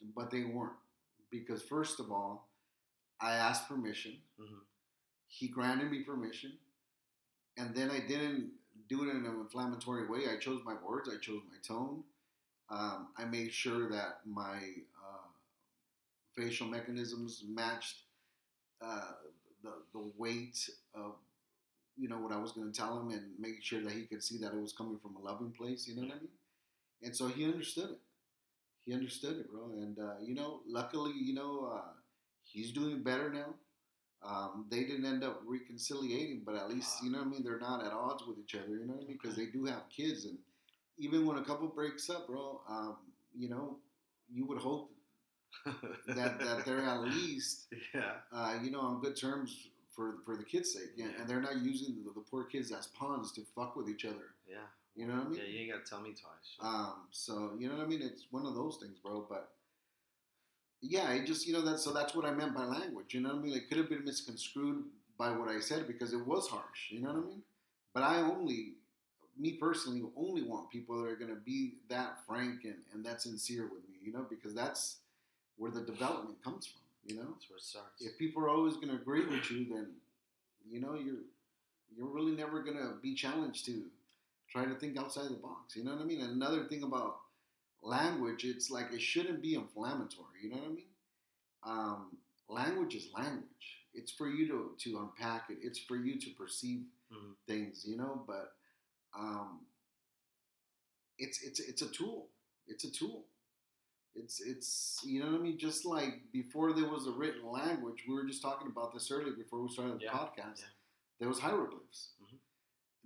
[0.00, 0.08] Yeah.
[0.14, 0.72] But they weren't.
[1.30, 2.48] Because, first of all,
[3.20, 4.16] I asked permission.
[4.40, 4.54] Mm-hmm.
[5.28, 6.52] He granted me permission.
[7.56, 8.50] And then I didn't
[8.88, 10.20] do it in an inflammatory way.
[10.32, 12.02] I chose my words, I chose my tone.
[12.70, 15.28] Um, I made sure that my uh,
[16.36, 17.96] facial mechanisms matched
[18.82, 19.12] uh,
[19.62, 21.14] the, the weight of
[21.96, 24.22] you know what I was going to tell him and make sure that he could
[24.22, 25.88] see that it was coming from a loving place.
[25.88, 26.28] You know what I mean?
[27.02, 27.98] And so he understood it.
[28.84, 29.70] He understood it, bro.
[29.72, 31.90] And uh, you know, luckily, you know, uh,
[32.44, 33.54] he's doing better now.
[34.22, 37.44] Um, they didn't end up reconciliating, but at least you know what I mean.
[37.44, 38.76] They're not at odds with each other.
[38.76, 39.18] You know what I mean?
[39.22, 40.38] Because they do have kids, and
[40.98, 42.96] even when a couple breaks up, bro, um,
[43.36, 43.78] you know,
[44.32, 44.90] you would hope
[46.06, 48.12] that that they're at least yeah.
[48.32, 51.56] uh, you know on good terms for for the kids' sake, yeah, and they're not
[51.56, 54.34] using the, the poor kids as pawns to fuck with each other.
[54.48, 54.58] Yeah.
[54.94, 55.38] You know what I mean?
[55.38, 56.56] Yeah, you ain't gotta tell me twice.
[56.60, 58.02] Um, so you know what I mean?
[58.02, 59.26] It's one of those things, bro.
[59.28, 59.50] But
[60.80, 61.78] yeah, it just you know that.
[61.78, 63.14] So that's what I meant by language.
[63.14, 63.54] You know what I mean?
[63.54, 64.84] It could have been misconstrued
[65.16, 66.90] by what I said because it was harsh.
[66.90, 67.42] You know what I mean?
[67.94, 68.74] But I only,
[69.38, 73.64] me personally, only want people that are gonna be that frank and and that sincere
[73.64, 73.96] with me.
[74.02, 74.96] You know, because that's
[75.58, 76.82] where the development comes from.
[77.04, 78.02] You know, That's where it starts.
[78.02, 79.88] if people are always gonna agree with you, then
[80.70, 81.22] you know you're
[81.96, 83.90] you're really never gonna be challenged to
[84.50, 85.76] try to think outside the box.
[85.76, 86.20] You know what I mean?
[86.20, 87.20] And another thing about
[87.82, 90.38] language, it's like it shouldn't be inflammatory.
[90.42, 90.86] You know what I mean?
[91.64, 92.16] Um,
[92.48, 93.66] language is language.
[93.94, 95.58] It's for you to to unpack it.
[95.62, 97.34] It's for you to perceive Mhm.
[97.46, 97.84] things.
[97.86, 98.56] You know, but
[99.18, 99.66] um,
[101.18, 102.28] it's it's it's a tool.
[102.66, 103.24] It's a tool.
[104.14, 105.58] It's it's you know what I mean.
[105.58, 109.32] Just like before there was a written language, we were just talking about this earlier
[109.32, 110.60] before we started the Yeah, podcast.
[110.60, 110.66] yeah.
[111.20, 112.10] There was hieroglyphs.
[112.22, 112.38] Mhm.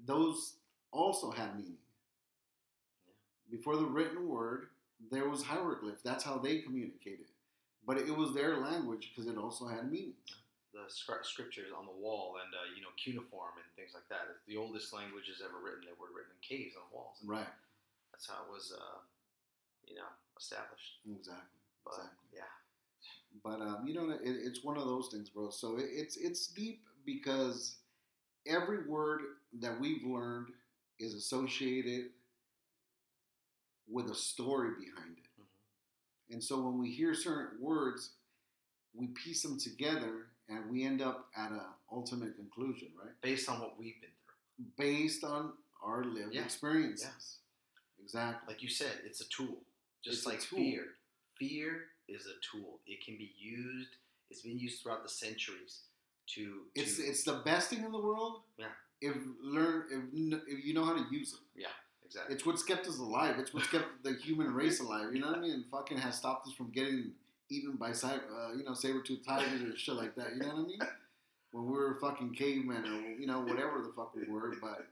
[0.07, 0.57] Those
[0.91, 1.79] also had meaning.
[3.07, 3.12] Yeah.
[3.51, 4.69] Before the written word,
[5.11, 6.03] there was hieroglyph.
[6.03, 7.27] That's how they communicated.
[7.85, 10.17] But it was their language because it also had meaning.
[10.73, 14.29] the scriptures on the wall and uh, you know cuneiform and things like that.
[14.31, 15.85] It's the oldest languages ever written.
[15.85, 17.19] They were written in caves on walls.
[17.23, 17.47] Right.
[18.11, 18.99] That's how it was, uh,
[19.87, 20.09] you know,
[20.43, 21.01] established.
[21.07, 21.61] Exactly.
[21.85, 22.29] But Exactly.
[22.35, 22.53] yeah,
[23.45, 25.51] But um, you know, it, it's one of those things, bro.
[25.51, 27.77] So it, it's it's deep because
[28.47, 29.23] every word
[29.61, 30.49] that we've learned
[31.01, 32.11] is associated
[33.89, 35.25] with a story behind it.
[35.41, 35.47] Mhm.
[36.31, 38.13] And so when we hear certain words,
[38.95, 43.21] we piece them together and we end up at an ultimate conclusion, right?
[43.23, 44.67] based on what we've been through.
[44.77, 46.45] Based on our lived Yeah.
[46.45, 47.39] experiences.
[48.03, 48.53] Exactly.
[48.55, 49.65] Like you said, it's a tool.
[50.05, 50.85] Just It's like fear.
[51.38, 52.81] Fear is a tool.
[52.87, 53.91] It can be used.
[54.31, 55.81] It's been used throughout the centuries
[56.35, 56.62] to.
[56.75, 58.41] It's to it's the best thing in the world.
[58.59, 58.67] Yeah.
[59.01, 61.61] If learn if, if you know how to use it.
[61.61, 61.67] yeah,
[62.05, 62.35] exactly.
[62.35, 63.37] It's what's kept us alive.
[63.38, 65.15] It's what's kept the human race alive.
[65.15, 65.53] You know what I mean?
[65.53, 67.12] And fucking has stopped us from getting
[67.51, 70.35] eaten by uh, you know saber tooth tigers or shit like that.
[70.35, 70.79] You know what I mean?
[71.53, 74.87] When we were fucking cavemen or you know whatever the fuck we were, but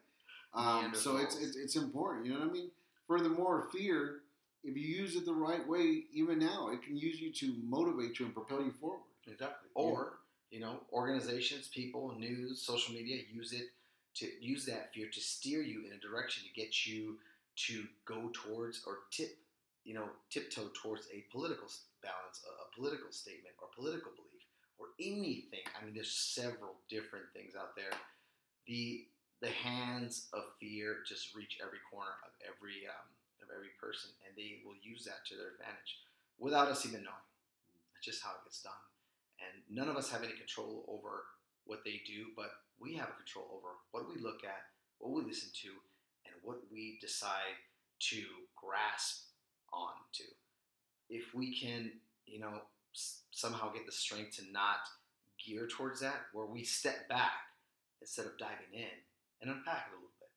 [0.53, 2.27] um, so it's, it's it's important.
[2.27, 2.71] You know what I mean?
[3.07, 4.21] Furthermore, fear.
[4.63, 8.19] If you use it the right way, even now, it can use you to motivate
[8.19, 9.01] you and propel you forward.
[9.27, 9.71] Exactly.
[9.75, 10.19] Or,
[10.51, 13.69] you know, organizations, people, news, social media use it
[14.17, 17.17] to use that fear to steer you in a direction to get you
[17.67, 19.37] to go towards or tip,
[19.85, 21.69] you know, tiptoe towards a political
[22.03, 24.45] balance, a, a political statement or political belief
[24.79, 25.65] or anything.
[25.81, 27.93] I mean, there's several different things out there.
[28.67, 29.07] The
[29.41, 33.09] the hands of fear just reach every corner of every um,
[33.51, 35.99] of every person, and they will use that to their advantage
[36.39, 37.27] without us even knowing.
[37.93, 38.79] That's just how it gets done.
[39.43, 41.27] And none of us have any control over
[41.67, 45.23] what they do, but we have a control over what we look at, what we
[45.27, 45.69] listen to,
[46.27, 47.59] and what we decide
[48.11, 48.23] to
[48.57, 49.27] grasp
[49.73, 50.25] on to.
[51.09, 51.91] If we can,
[52.27, 52.63] you know,
[52.95, 54.81] s- somehow get the strength to not
[55.45, 57.33] gear towards that, where we step back
[58.01, 58.97] instead of diving in
[59.41, 60.29] and unpack it a little bit.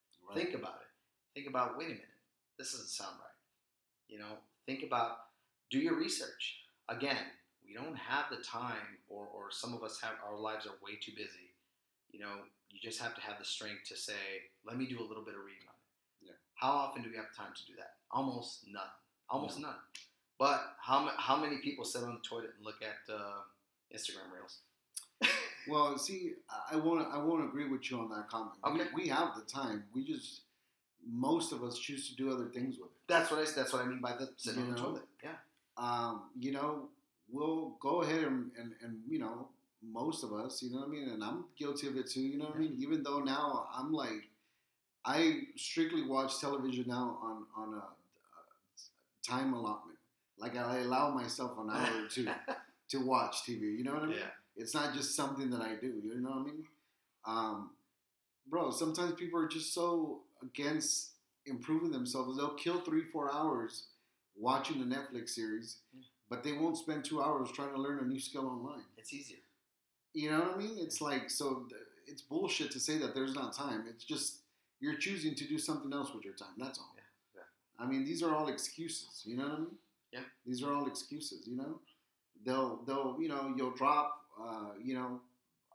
[0.43, 0.88] Think about it.
[1.36, 2.12] Think about, wait a minute,
[2.58, 3.38] this doesn't sound right.
[4.08, 5.18] You know, think about,
[5.72, 6.58] do your research.
[6.89, 7.18] Again,
[7.66, 10.97] we don't have the time, or, or some of us have, our lives are way
[11.01, 11.54] too busy.
[12.12, 14.14] You know, you just have to have the strength to say,
[14.66, 16.28] let me do a little bit of reading on it.
[16.30, 16.34] Yeah.
[16.56, 17.95] How often do we have time to do that?
[18.12, 18.84] Almost none.
[19.30, 19.76] Almost none.
[20.39, 23.41] But how, how many people sit on the toilet and look at uh,
[23.95, 24.60] Instagram reels?
[25.68, 27.08] Well, see, I- I won't.
[27.14, 28.51] I won't agree with you on that comment.
[28.66, 28.89] Okay.
[28.95, 29.86] We, we have the time.
[29.95, 30.41] We just
[31.12, 32.97] most of us choose to do other things with it.
[33.08, 33.51] That's what I.
[33.56, 34.89] That's what I mean by the sitting on the You know?
[34.89, 35.04] toilet.
[35.24, 35.32] Yeah.
[35.78, 36.89] Um, you know,
[37.32, 39.49] we'll go ahead and, and and you know,
[39.84, 42.22] most of us, you know what I mean, and I'm guilty of it too.
[42.22, 42.76] You know what I mean.
[42.80, 44.30] Even though now I'm like,
[45.06, 47.93] I strictly watch television now on on a, a
[49.28, 49.97] time allotment.
[50.38, 52.28] Like I allow myself an hour or two
[52.89, 53.62] to watch TV.
[53.78, 54.18] You know what I mean?
[54.18, 54.26] Yeah.
[54.56, 56.01] It's not just something that I do.
[56.04, 56.64] You know what I mean?
[57.26, 57.70] Um,
[58.49, 61.11] bro, sometimes people are just so against
[61.45, 62.37] improving themselves.
[62.37, 63.85] They'll kill three, four hours
[64.35, 66.01] watching a Netflix series, Yeah.
[66.29, 68.85] but they won't spend two hours trying to learn a new skill online.
[68.97, 69.39] It's easier.
[70.13, 70.77] You know what I mean?
[70.77, 71.65] It's like so.
[71.69, 73.85] th- It's bullshit to say that there's not time.
[73.87, 74.39] It's just
[74.81, 76.53] you're choosing to do something else with your time.
[76.57, 76.93] That's all.
[77.35, 77.41] Yeah,
[77.79, 79.23] I mean, these are all excuses.
[79.25, 79.75] You know what I mean?
[80.11, 80.25] Yeah.
[80.45, 81.47] These are all excuses.
[81.47, 81.79] You know,
[82.45, 85.21] they'll they'll you know you'll drop uh, you know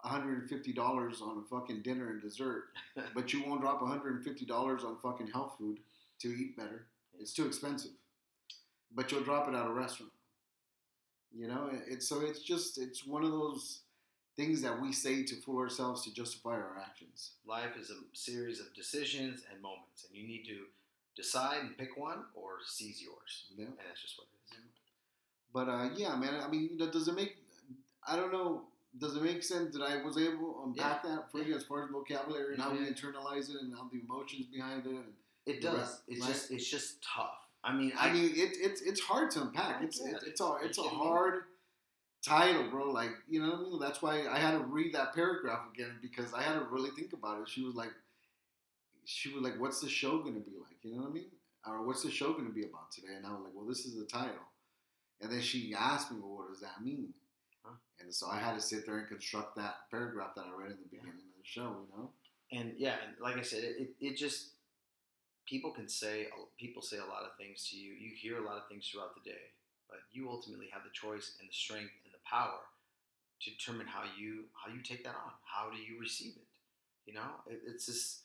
[0.04, 2.64] $150 on a fucking dinner and dessert,
[3.14, 5.78] but you won't drop $150 on fucking health food
[6.20, 6.86] to eat better.
[7.18, 7.92] It's too expensive.
[8.94, 10.12] But you'll drop it at a restaurant.
[11.34, 13.80] You know, it's so it's just it's one of those
[14.34, 17.32] things that we say to fool ourselves to justify our actions.
[17.46, 20.64] Life is a series of decisions and moments, and you need to
[21.16, 23.44] decide and pick one or seize yours.
[23.56, 23.66] Yeah.
[23.66, 24.60] And that's just what it is.
[25.52, 26.40] But uh, yeah, man.
[26.42, 27.36] I mean, does it make?
[28.06, 28.62] I don't know.
[28.98, 31.64] Does it make sense that I was able um, to unpack that for you as
[31.64, 34.90] far as vocabulary and how we internalize it and how the emotions behind it?
[34.90, 35.12] And,
[35.46, 35.74] It does.
[35.74, 35.88] Right.
[36.08, 36.28] It's Right.
[36.32, 37.38] just it's just tough.
[37.64, 39.80] I mean, I mean, it, it's it's hard to unpack.
[39.80, 40.16] I It's it.
[40.26, 41.06] it's a it's a You kidding me?
[41.06, 41.42] hard
[42.22, 42.90] title, bro.
[42.90, 43.78] Like you know what I mean.
[43.80, 47.12] That's why I had to read that paragraph again because I had to really think
[47.12, 47.48] about it.
[47.48, 47.92] She was like,
[49.04, 51.30] she was like, "What's the show gonna be like?" You know what I mean?
[51.66, 53.14] Or what's the show gonna be about today?
[53.16, 54.46] And I was like, "Well, this is the title."
[55.20, 57.12] And then she asked me, "Well, what does that mean?"
[57.68, 57.76] Huh.
[58.00, 60.78] And so I had to sit there and construct that paragraph that I read in
[60.78, 61.84] the beginning of the show.
[61.84, 62.10] You know?
[62.52, 64.50] and yeah, and like I said, it, it, it just
[65.46, 67.92] people can say people say a lot of things to you.
[67.92, 69.52] You hear a lot of things throughout the day,
[69.88, 72.60] but you ultimately have the choice and the strength and the power
[73.42, 75.32] to determine how you how you take that on.
[75.44, 76.48] How do you receive it?
[77.06, 78.20] You know, it, it's just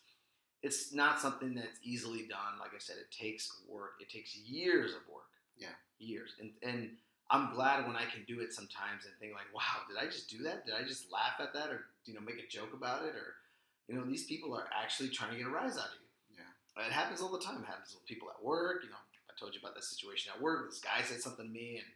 [0.61, 2.59] it's not something that's easily done.
[2.59, 3.95] Like I said, it takes work.
[3.99, 5.23] It takes years of work.
[5.57, 5.75] Yeah.
[5.99, 6.31] years.
[6.39, 6.91] And and
[7.33, 10.29] I'm glad when I can do it sometimes and think like, wow, did I just
[10.29, 10.69] do that?
[10.69, 13.41] Did I just laugh at that or you know make a joke about it or
[13.89, 16.37] you know these people are actually trying to get a rise out of you.
[16.37, 16.85] Yeah.
[16.85, 17.65] It happens all the time.
[17.65, 18.85] It happens with people at work.
[18.85, 20.69] You know, I told you about that situation at work.
[20.69, 21.89] This guy said something to me and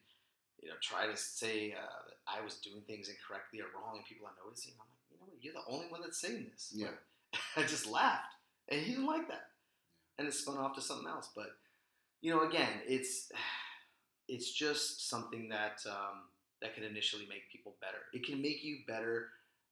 [0.57, 4.05] you know try to say uh, that I was doing things incorrectly or wrong, and
[4.09, 4.73] people are noticing.
[4.73, 5.37] I'm like, you know what?
[5.37, 6.73] You're the only one that's saying this.
[6.73, 6.97] Yeah.
[7.55, 8.33] I just laughed,
[8.73, 9.53] and he didn't like that,
[10.17, 11.29] and it spun off to something else.
[11.37, 11.53] But
[12.25, 13.29] you know, again, it's
[14.27, 16.23] it's just something that um,
[16.61, 18.03] that can initially make people better.
[18.13, 19.27] It can make you better,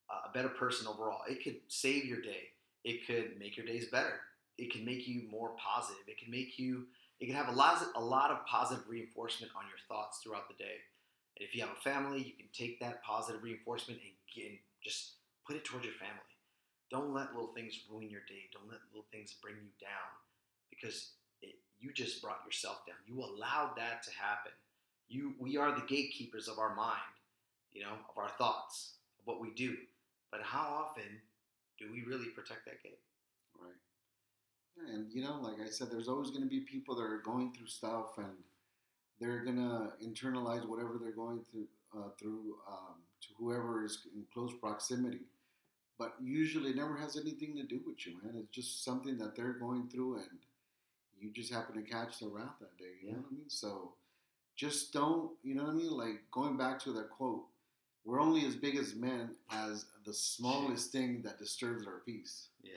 [0.09, 1.21] uh, a better person overall.
[1.27, 2.49] It could save your day.
[2.83, 4.19] It could make your days better.
[4.57, 6.03] It can make you more positive.
[6.07, 6.85] It can make you.
[7.19, 10.49] It can have a lot, of, a lot of positive reinforcement on your thoughts throughout
[10.49, 10.83] the day.
[11.37, 14.59] And if you have a family, you can take that positive reinforcement and, get, and
[14.83, 15.13] just
[15.47, 16.35] put it towards your family.
[16.91, 18.51] Don't let little things ruin your day.
[18.51, 20.11] Don't let little things bring you down
[20.69, 21.11] because
[21.41, 22.97] it, you just brought yourself down.
[23.05, 24.51] You allowed that to happen.
[25.07, 26.99] You, we are the gatekeepers of our mind,
[27.71, 29.75] you know, of our thoughts, of what we do.
[30.31, 31.21] But how often
[31.79, 32.99] do we really protect that gate?
[33.59, 34.93] Right.
[34.93, 37.53] And you know, like I said, there's always going to be people that are going
[37.53, 38.33] through stuff, and
[39.19, 41.67] they're gonna internalize whatever they're going through
[41.97, 45.21] uh, through um, to whoever is in close proximity.
[45.97, 48.35] But usually, it never has anything to do with you, man.
[48.35, 50.39] It's just something that they're going through, and
[51.19, 52.93] you just happen to catch their wrath that day.
[53.01, 53.49] You know what I mean?
[53.49, 53.93] So
[54.55, 55.31] just don't.
[55.43, 55.91] You know what I mean?
[55.91, 57.43] Like going back to that quote.
[58.03, 62.49] We're only as big as men as the smallest thing that disturbs our peace.
[62.61, 62.73] Yeah,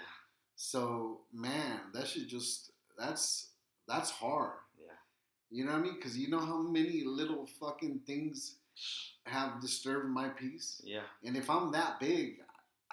[0.56, 3.48] So man, that should just that's
[3.86, 4.54] that's hard.
[4.80, 4.92] yeah,
[5.50, 5.94] You know what I mean?
[5.96, 8.54] Because you know how many little fucking things
[9.26, 11.02] have disturbed my peace, yeah.
[11.22, 12.38] and if I'm that big,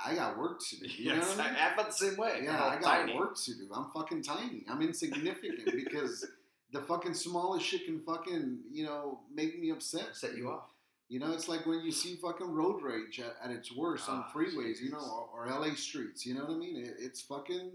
[0.04, 0.88] I got work to do.
[0.88, 1.58] You know yes, what I mean?
[1.60, 2.42] I, I felt the same way.
[2.44, 3.18] yeah, I'm got tiny.
[3.18, 3.68] work to do.
[3.74, 4.64] I'm fucking tiny.
[4.70, 6.26] I'm insignificant because
[6.72, 10.16] the fucking smallest shit can fucking you know make me upset.
[10.16, 10.66] Set you off.
[11.08, 14.24] You know, it's like when you see fucking road rage at, at its worst on
[14.28, 16.26] Ah, freeways, you know, or, or LA streets.
[16.26, 16.78] You know what I mean?
[16.84, 17.74] It, it's fucking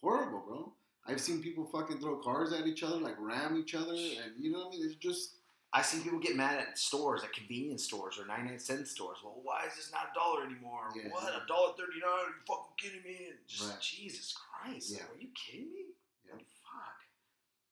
[0.00, 0.72] horrible, bro.
[1.06, 4.52] I've seen people fucking throw cars at each other, like ram each other, and you
[4.52, 4.86] know what I mean?
[4.86, 5.36] It's just
[5.74, 9.18] I see people get mad at stores, at convenience stores or 99 cent stores.
[9.24, 10.88] Well, why is this not a dollar anymore?
[10.94, 11.10] Yeah.
[11.10, 12.02] What, a dollar 39?
[12.04, 13.18] Are you fucking kidding me?
[13.46, 13.80] Just, Right.
[13.80, 14.92] Jesus Christ.
[14.92, 15.02] Yeah.
[15.04, 15.96] Are you kidding me?
[16.26, 16.34] Yeah.
[16.34, 16.98] Like, fuck.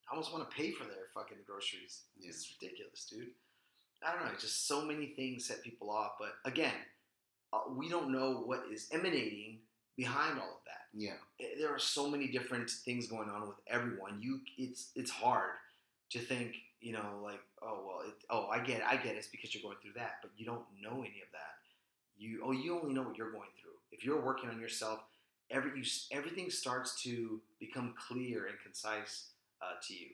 [0.09, 2.03] I almost want to pay for their fucking groceries.
[2.19, 2.31] Yeah.
[2.31, 3.29] It's ridiculous, dude.
[4.03, 4.39] I don't know.
[4.41, 6.13] Just so many things set people off.
[6.19, 6.73] But again,
[7.53, 9.59] uh, we don't know what is emanating
[9.97, 13.59] behind all of that yeah, eh, there are so many different things going on with
[13.67, 14.21] everyone.
[14.21, 15.51] You, it's it's hard
[16.11, 19.19] to think, you know, like, oh well, it, oh I get, it, I get, it.
[19.19, 21.57] it's because you're going through that, but you don't know any of that.
[22.17, 23.73] You, oh, you only know what you're going through.
[23.93, 25.01] If you're working on yourself,
[25.51, 29.31] every you, everything starts to become clear and concise
[29.63, 30.09] uh, to you.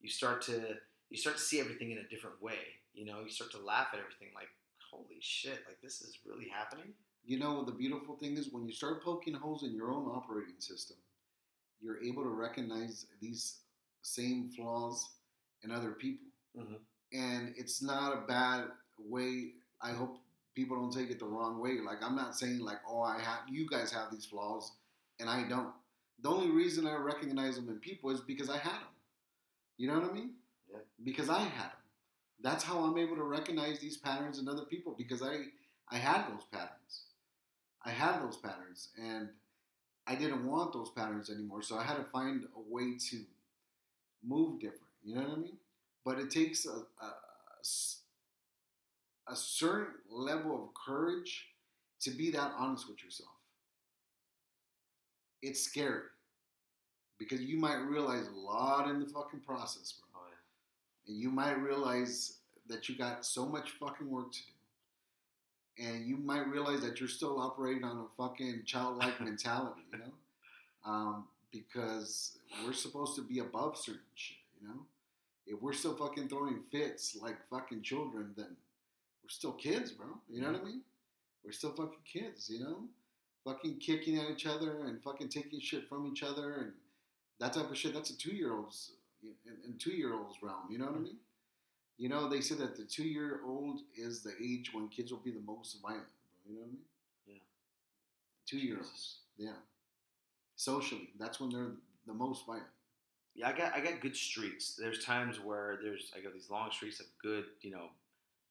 [0.00, 0.76] You start to
[1.10, 2.80] you start to see everything in a different way.
[2.94, 4.48] You know, you start to laugh at everything like,
[4.90, 6.92] holy shit, like this is really happening.
[7.24, 10.60] you know the beautiful thing is when you start poking holes in your own operating
[10.60, 10.96] system,
[11.80, 13.60] you're able to recognize these
[14.02, 15.10] same flaws
[15.62, 16.26] in other people.
[16.56, 16.80] Mhm.
[17.14, 19.54] and it's not a bad way.
[19.80, 20.18] I hope
[20.54, 21.80] people don't take it the wrong way.
[21.80, 24.72] Like I'm not saying like, oh, I have you guys have these flaws,
[25.20, 25.74] and I don't.
[26.20, 28.94] The only reason I recognize them in people is because I had them.
[29.78, 30.30] You know what I mean?
[30.70, 30.78] Yeah.
[31.04, 31.82] Because I had them.
[32.40, 35.46] That's how I'm able to recognize these patterns in other people because I
[35.90, 37.04] I had those patterns.
[37.84, 39.30] I had those patterns, and
[40.06, 41.62] I didn't want those patterns anymore.
[41.62, 43.26] So I had to find a way to
[44.22, 44.91] move different.
[45.04, 45.56] You know what I mean?
[46.04, 46.84] But it takes a
[49.28, 51.46] a certain level of courage
[52.00, 53.30] to be that honest with yourself.
[55.42, 56.02] It's scary
[57.18, 60.20] because you might realize a lot in the fucking process, bro.
[60.22, 61.12] Oh yeah.
[61.12, 62.38] And you might realize
[62.68, 64.52] that you got so much fucking work to do.
[65.78, 70.12] And you might realize that you're still operating on a fucking childlike mentality, you know?
[70.84, 74.80] Um, because we're supposed to be above certain shit, you know?
[75.46, 78.56] If we're still fucking throwing fits like fucking children, then
[79.22, 80.06] we're still kids, bro.
[80.28, 80.82] You know what I mean?
[81.44, 82.84] We're still fucking kids, you know?
[83.44, 86.72] Fucking kicking at each other and fucking taking shit from each other and
[87.40, 87.92] that type of shit.
[87.92, 90.70] That's a two year old's in two year old's realm.
[90.70, 91.16] You know what I mean?
[91.98, 95.20] You know, they say that the two year old is the age when kids will
[95.20, 96.04] be the most violent.
[96.44, 96.52] Bro.
[96.52, 96.82] You know what I mean?
[97.26, 97.34] Yeah.
[98.46, 99.18] Two year olds.
[99.36, 99.58] Yeah.
[100.56, 101.72] Socially, that's when they're
[102.06, 102.66] the most violent.
[103.34, 104.74] Yeah, I got I got good streaks.
[104.78, 107.86] There's times where there's I got these long streaks of good, you know,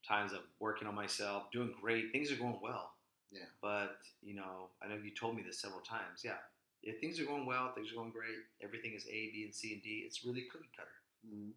[0.07, 2.11] times of working on myself, doing great.
[2.11, 2.93] Things are going well.
[3.31, 3.45] Yeah.
[3.61, 6.21] But you know, I know you told me this several times.
[6.23, 6.37] Yeah,
[6.83, 8.35] if things are going well, things are going great.
[8.63, 10.03] Everything is A, B, and C and D.
[10.05, 10.89] It's really cookie cutter.
[11.27, 11.51] Mhm.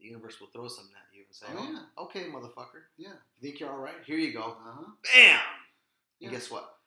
[0.00, 2.02] The universe will throw something at you and say, Oh, "Oh, yeah.
[2.04, 2.84] okay, motherfucker.
[2.96, 3.10] Yeah.
[3.38, 4.02] You think you're all right?
[4.06, 4.42] Here you go.
[4.42, 4.82] Uh huh.
[5.04, 5.40] Bam.
[6.18, 6.28] Yeah.
[6.28, 6.79] And guess what?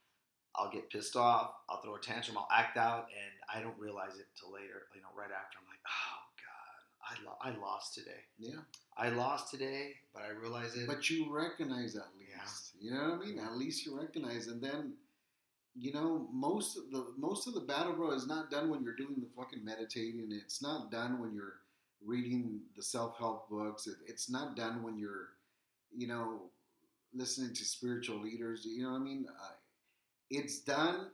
[0.56, 1.51] I'll get pissed off.
[1.70, 2.38] I'll throw a tantrum.
[2.38, 4.84] I'll act out, and I don't realize it till later.
[4.95, 8.22] You know, right after, I'm like, oh god, I, lo- I lost today.
[8.38, 8.62] Yeah.
[8.95, 10.88] I lost today, but I realize it.
[10.88, 12.74] But you recognize at least.
[12.80, 13.39] You know what I mean?
[13.39, 14.93] At least you recognize, and then,
[15.76, 18.95] you know, most of the most of the battle, bro, is not done when you're
[18.95, 20.30] doing the fucking meditating.
[20.32, 21.62] It's not done when you're
[22.06, 23.88] reading the self help books.
[23.88, 25.30] It, it's not done when you're,
[25.95, 26.41] you know,
[27.14, 28.66] listening to spiritual leaders.
[28.66, 29.26] You know what I mean?
[29.30, 29.54] Uh,
[30.30, 31.08] it's done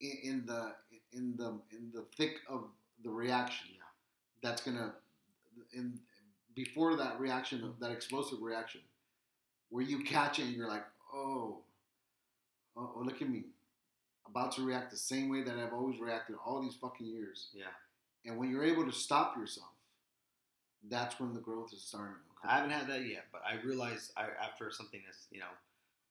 [0.00, 0.72] in, in the
[1.12, 2.64] in the in the thick of
[3.04, 4.92] the reaction yeah, that's gonna
[5.72, 5.98] in
[6.54, 8.80] before that reaction that explosive reaction
[9.70, 11.58] where you catch it and you're like oh
[12.76, 13.44] oh, oh, look at me
[14.28, 17.48] about to react the same way that i've always reacted all these fucking years.
[17.54, 17.64] Yeah.
[18.26, 19.70] and when you're able to stop yourself
[20.88, 24.26] that's when the growth is starting I haven't had that yet, but I realize I,
[24.42, 25.46] after something is, you know,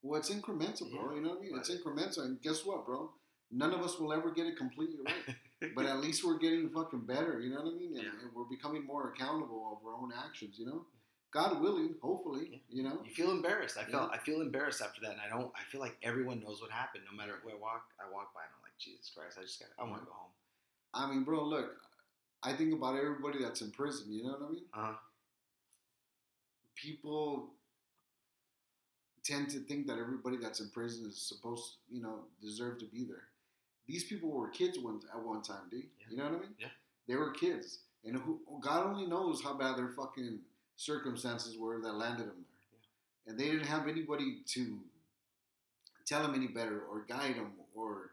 [0.08, 2.86] well it's incremental bro Yeah, you know what i mean it's incremental and guess what
[2.86, 3.10] bro
[3.51, 5.36] none of us will ever get it completely right
[5.76, 7.39] but at least we're getting fucking better.
[7.39, 7.93] You know what I mean?
[7.95, 8.22] And, Yeah.
[8.22, 10.53] and we're becoming more accountable of our own actions.
[10.60, 10.86] You know,
[11.32, 12.47] God willing, hopefully.
[12.51, 12.58] Yeah.
[12.70, 13.76] You know, you feel embarrassed.
[13.76, 15.51] I felt I feel embarrassed after that, and I don't.
[15.55, 17.05] I feel like everyone knows what happened.
[17.10, 19.60] No matter who I walk, I walk by, and I'm like, Jesus Christ, I just
[19.60, 19.70] got.
[19.80, 20.32] I want to go home.
[20.93, 21.72] I mean, bro, look,
[22.43, 24.14] I think about everybody that's in prison.
[24.14, 24.66] You know what I mean?
[24.76, 24.93] Uh huh.
[26.76, 27.49] People
[29.28, 33.03] tend to think that everybody that's in prison is supposed, you know, deserve to be
[33.03, 33.23] there.
[33.88, 35.84] These people were kids one at one time, dude.
[35.99, 36.05] Yeah.
[36.11, 36.55] You know what I mean?
[36.59, 36.67] Yeah.
[37.07, 40.39] They were kids, and who, God only knows how bad their fucking
[40.75, 43.32] circumstances were that landed them there.
[43.32, 44.80] And they didn't have anybody to
[46.05, 48.11] tell them any better, or guide them, or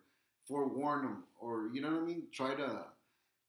[0.49, 2.23] forewarn them, or you know what I mean?
[2.33, 2.85] Try to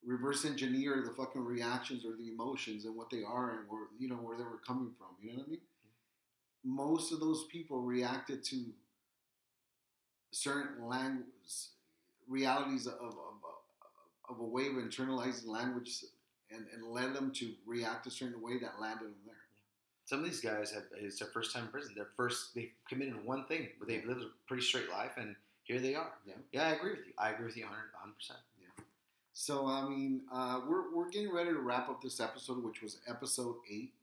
[0.05, 4.07] reverse engineer the fucking reactions or the emotions and what they are and where you
[4.07, 5.07] know where they were coming from.
[5.21, 5.61] You know what I mean?
[6.65, 8.65] Most of those people reacted to
[10.31, 11.25] certain language
[12.27, 16.03] realities of, of, of, of a way of internalizing language
[16.51, 19.35] and, and led them to react a certain way that landed them there.
[20.05, 21.93] Some of these guys have it's their first time in prison.
[21.95, 25.79] Their first they've committed one thing, but they've lived a pretty straight life, and here
[25.79, 26.11] they are.
[26.27, 26.33] Yeah.
[26.51, 27.13] Yeah, I agree with you.
[27.17, 28.39] I agree with you 100 percent.
[28.59, 28.83] Yeah.
[29.33, 32.99] So I mean, uh, we're we're getting ready to wrap up this episode, which was
[33.07, 33.93] episode eight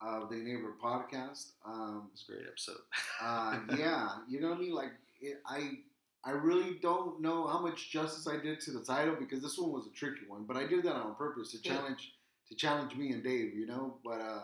[0.00, 1.50] of the Enabler Podcast.
[1.66, 2.80] Um, It's a great episode.
[3.22, 4.72] uh, yeah, you know what I mean.
[4.74, 5.78] Like it, I
[6.24, 9.70] I really don't know how much justice I did to the title because this one
[9.72, 11.76] was a tricky one, but I did that on purpose to Yeah.
[11.76, 12.12] challenge
[12.48, 13.54] to challenge me and Dave.
[13.54, 14.42] You know, but uh,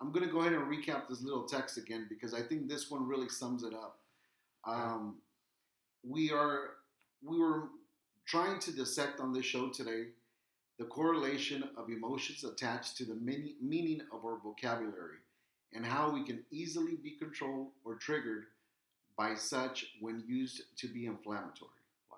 [0.00, 3.06] I'm gonna go ahead and recap this little text again because I think this one
[3.06, 3.98] really sums it up.
[4.66, 5.18] Um,
[6.02, 6.70] we are
[7.22, 7.68] we were
[8.26, 10.06] trying to dissect on this show today
[10.78, 15.18] the correlation of emotions attached to the meaning of our vocabulary
[15.72, 18.44] and how we can easily be controlled or triggered
[19.16, 21.70] by such when used to be inflammatory.
[22.10, 22.16] wow.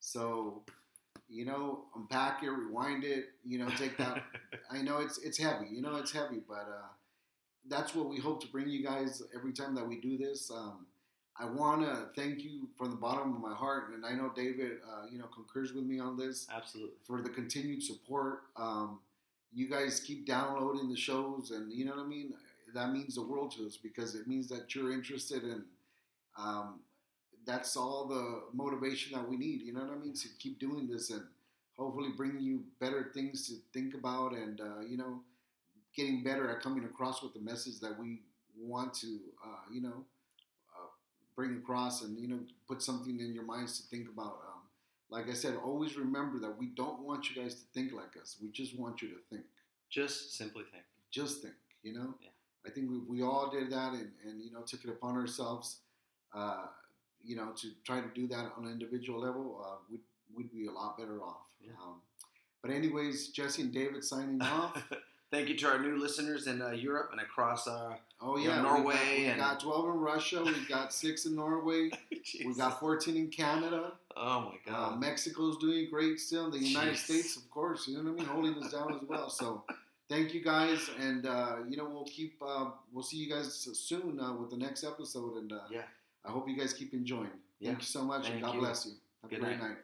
[0.00, 0.62] So,
[1.28, 4.24] you know, unpack it, rewind it, you know, take that.
[4.70, 6.88] I know it's it's heavy, you know, it's heavy, but uh,
[7.68, 10.50] that's what we hope to bring you guys every time that we do this.
[10.50, 10.86] Um,
[11.40, 14.72] I want to thank you from the bottom of my heart, and I know David,
[14.86, 16.96] uh, you know, concurs with me on this Absolutely.
[17.02, 18.42] for the continued support.
[18.56, 19.00] Um,
[19.52, 22.34] you guys keep downloading the shows, and you know what I mean.
[22.74, 25.64] That means the world to us because it means that you're interested in
[26.38, 26.80] um,
[27.46, 29.62] that's all the motivation that we need.
[29.62, 30.14] You know what I mean?
[30.14, 31.22] To keep doing this and
[31.76, 35.20] hopefully bringing you better things to think about and uh, you know
[35.96, 38.20] getting better at coming across with the message that we
[38.58, 40.04] want to uh, you know
[41.40, 42.38] bring across and you know
[42.68, 44.40] put something in your minds to think about.
[44.46, 44.60] Um,
[45.08, 48.36] like I said, always remember that we don't want you guys to think like us.
[48.42, 49.44] We just want you to think.
[49.88, 50.84] Just simply think.
[51.10, 51.54] Just think.
[51.82, 52.14] You know.
[52.20, 52.28] Yeah.
[52.66, 55.78] I think we, we all did that and, and you know took it upon ourselves.
[56.34, 56.66] Uh,
[57.24, 60.00] you know, to try to do that on an individual level, uh, we'd,
[60.34, 61.46] we'd be a lot better off.
[61.62, 61.72] Yeah.
[61.82, 61.96] Um,
[62.62, 64.90] but anyways, Jesse and David signing off.
[65.30, 67.66] Thank you to our new listeners in uh, Europe and across.
[67.68, 70.42] Uh, Oh Yeah, yeah, Norway We got, we and- got 12 in Russia.
[70.44, 71.90] We got six in Norway.
[72.44, 73.92] we got 14 in Canada.
[74.14, 75.00] Oh my Uh, God.
[75.00, 76.50] Mexico's doing great still.
[76.50, 76.98] The United Jeez.
[76.98, 79.30] States, of course, you know what I mean, holding us down as well.
[79.30, 79.64] So,
[80.10, 82.34] thank you guys, and uh, you know we'll keep.
[82.46, 85.82] Uh, we'll see you guys soon uh, with the next episode, and uh, Yeah.
[86.26, 87.30] I hope you guys keep enjoying.
[87.58, 87.70] Yeah.
[87.70, 88.60] Thank you so much, and God you.
[88.60, 88.92] bless you.
[89.22, 89.68] Have Good a great night.
[89.68, 89.76] night.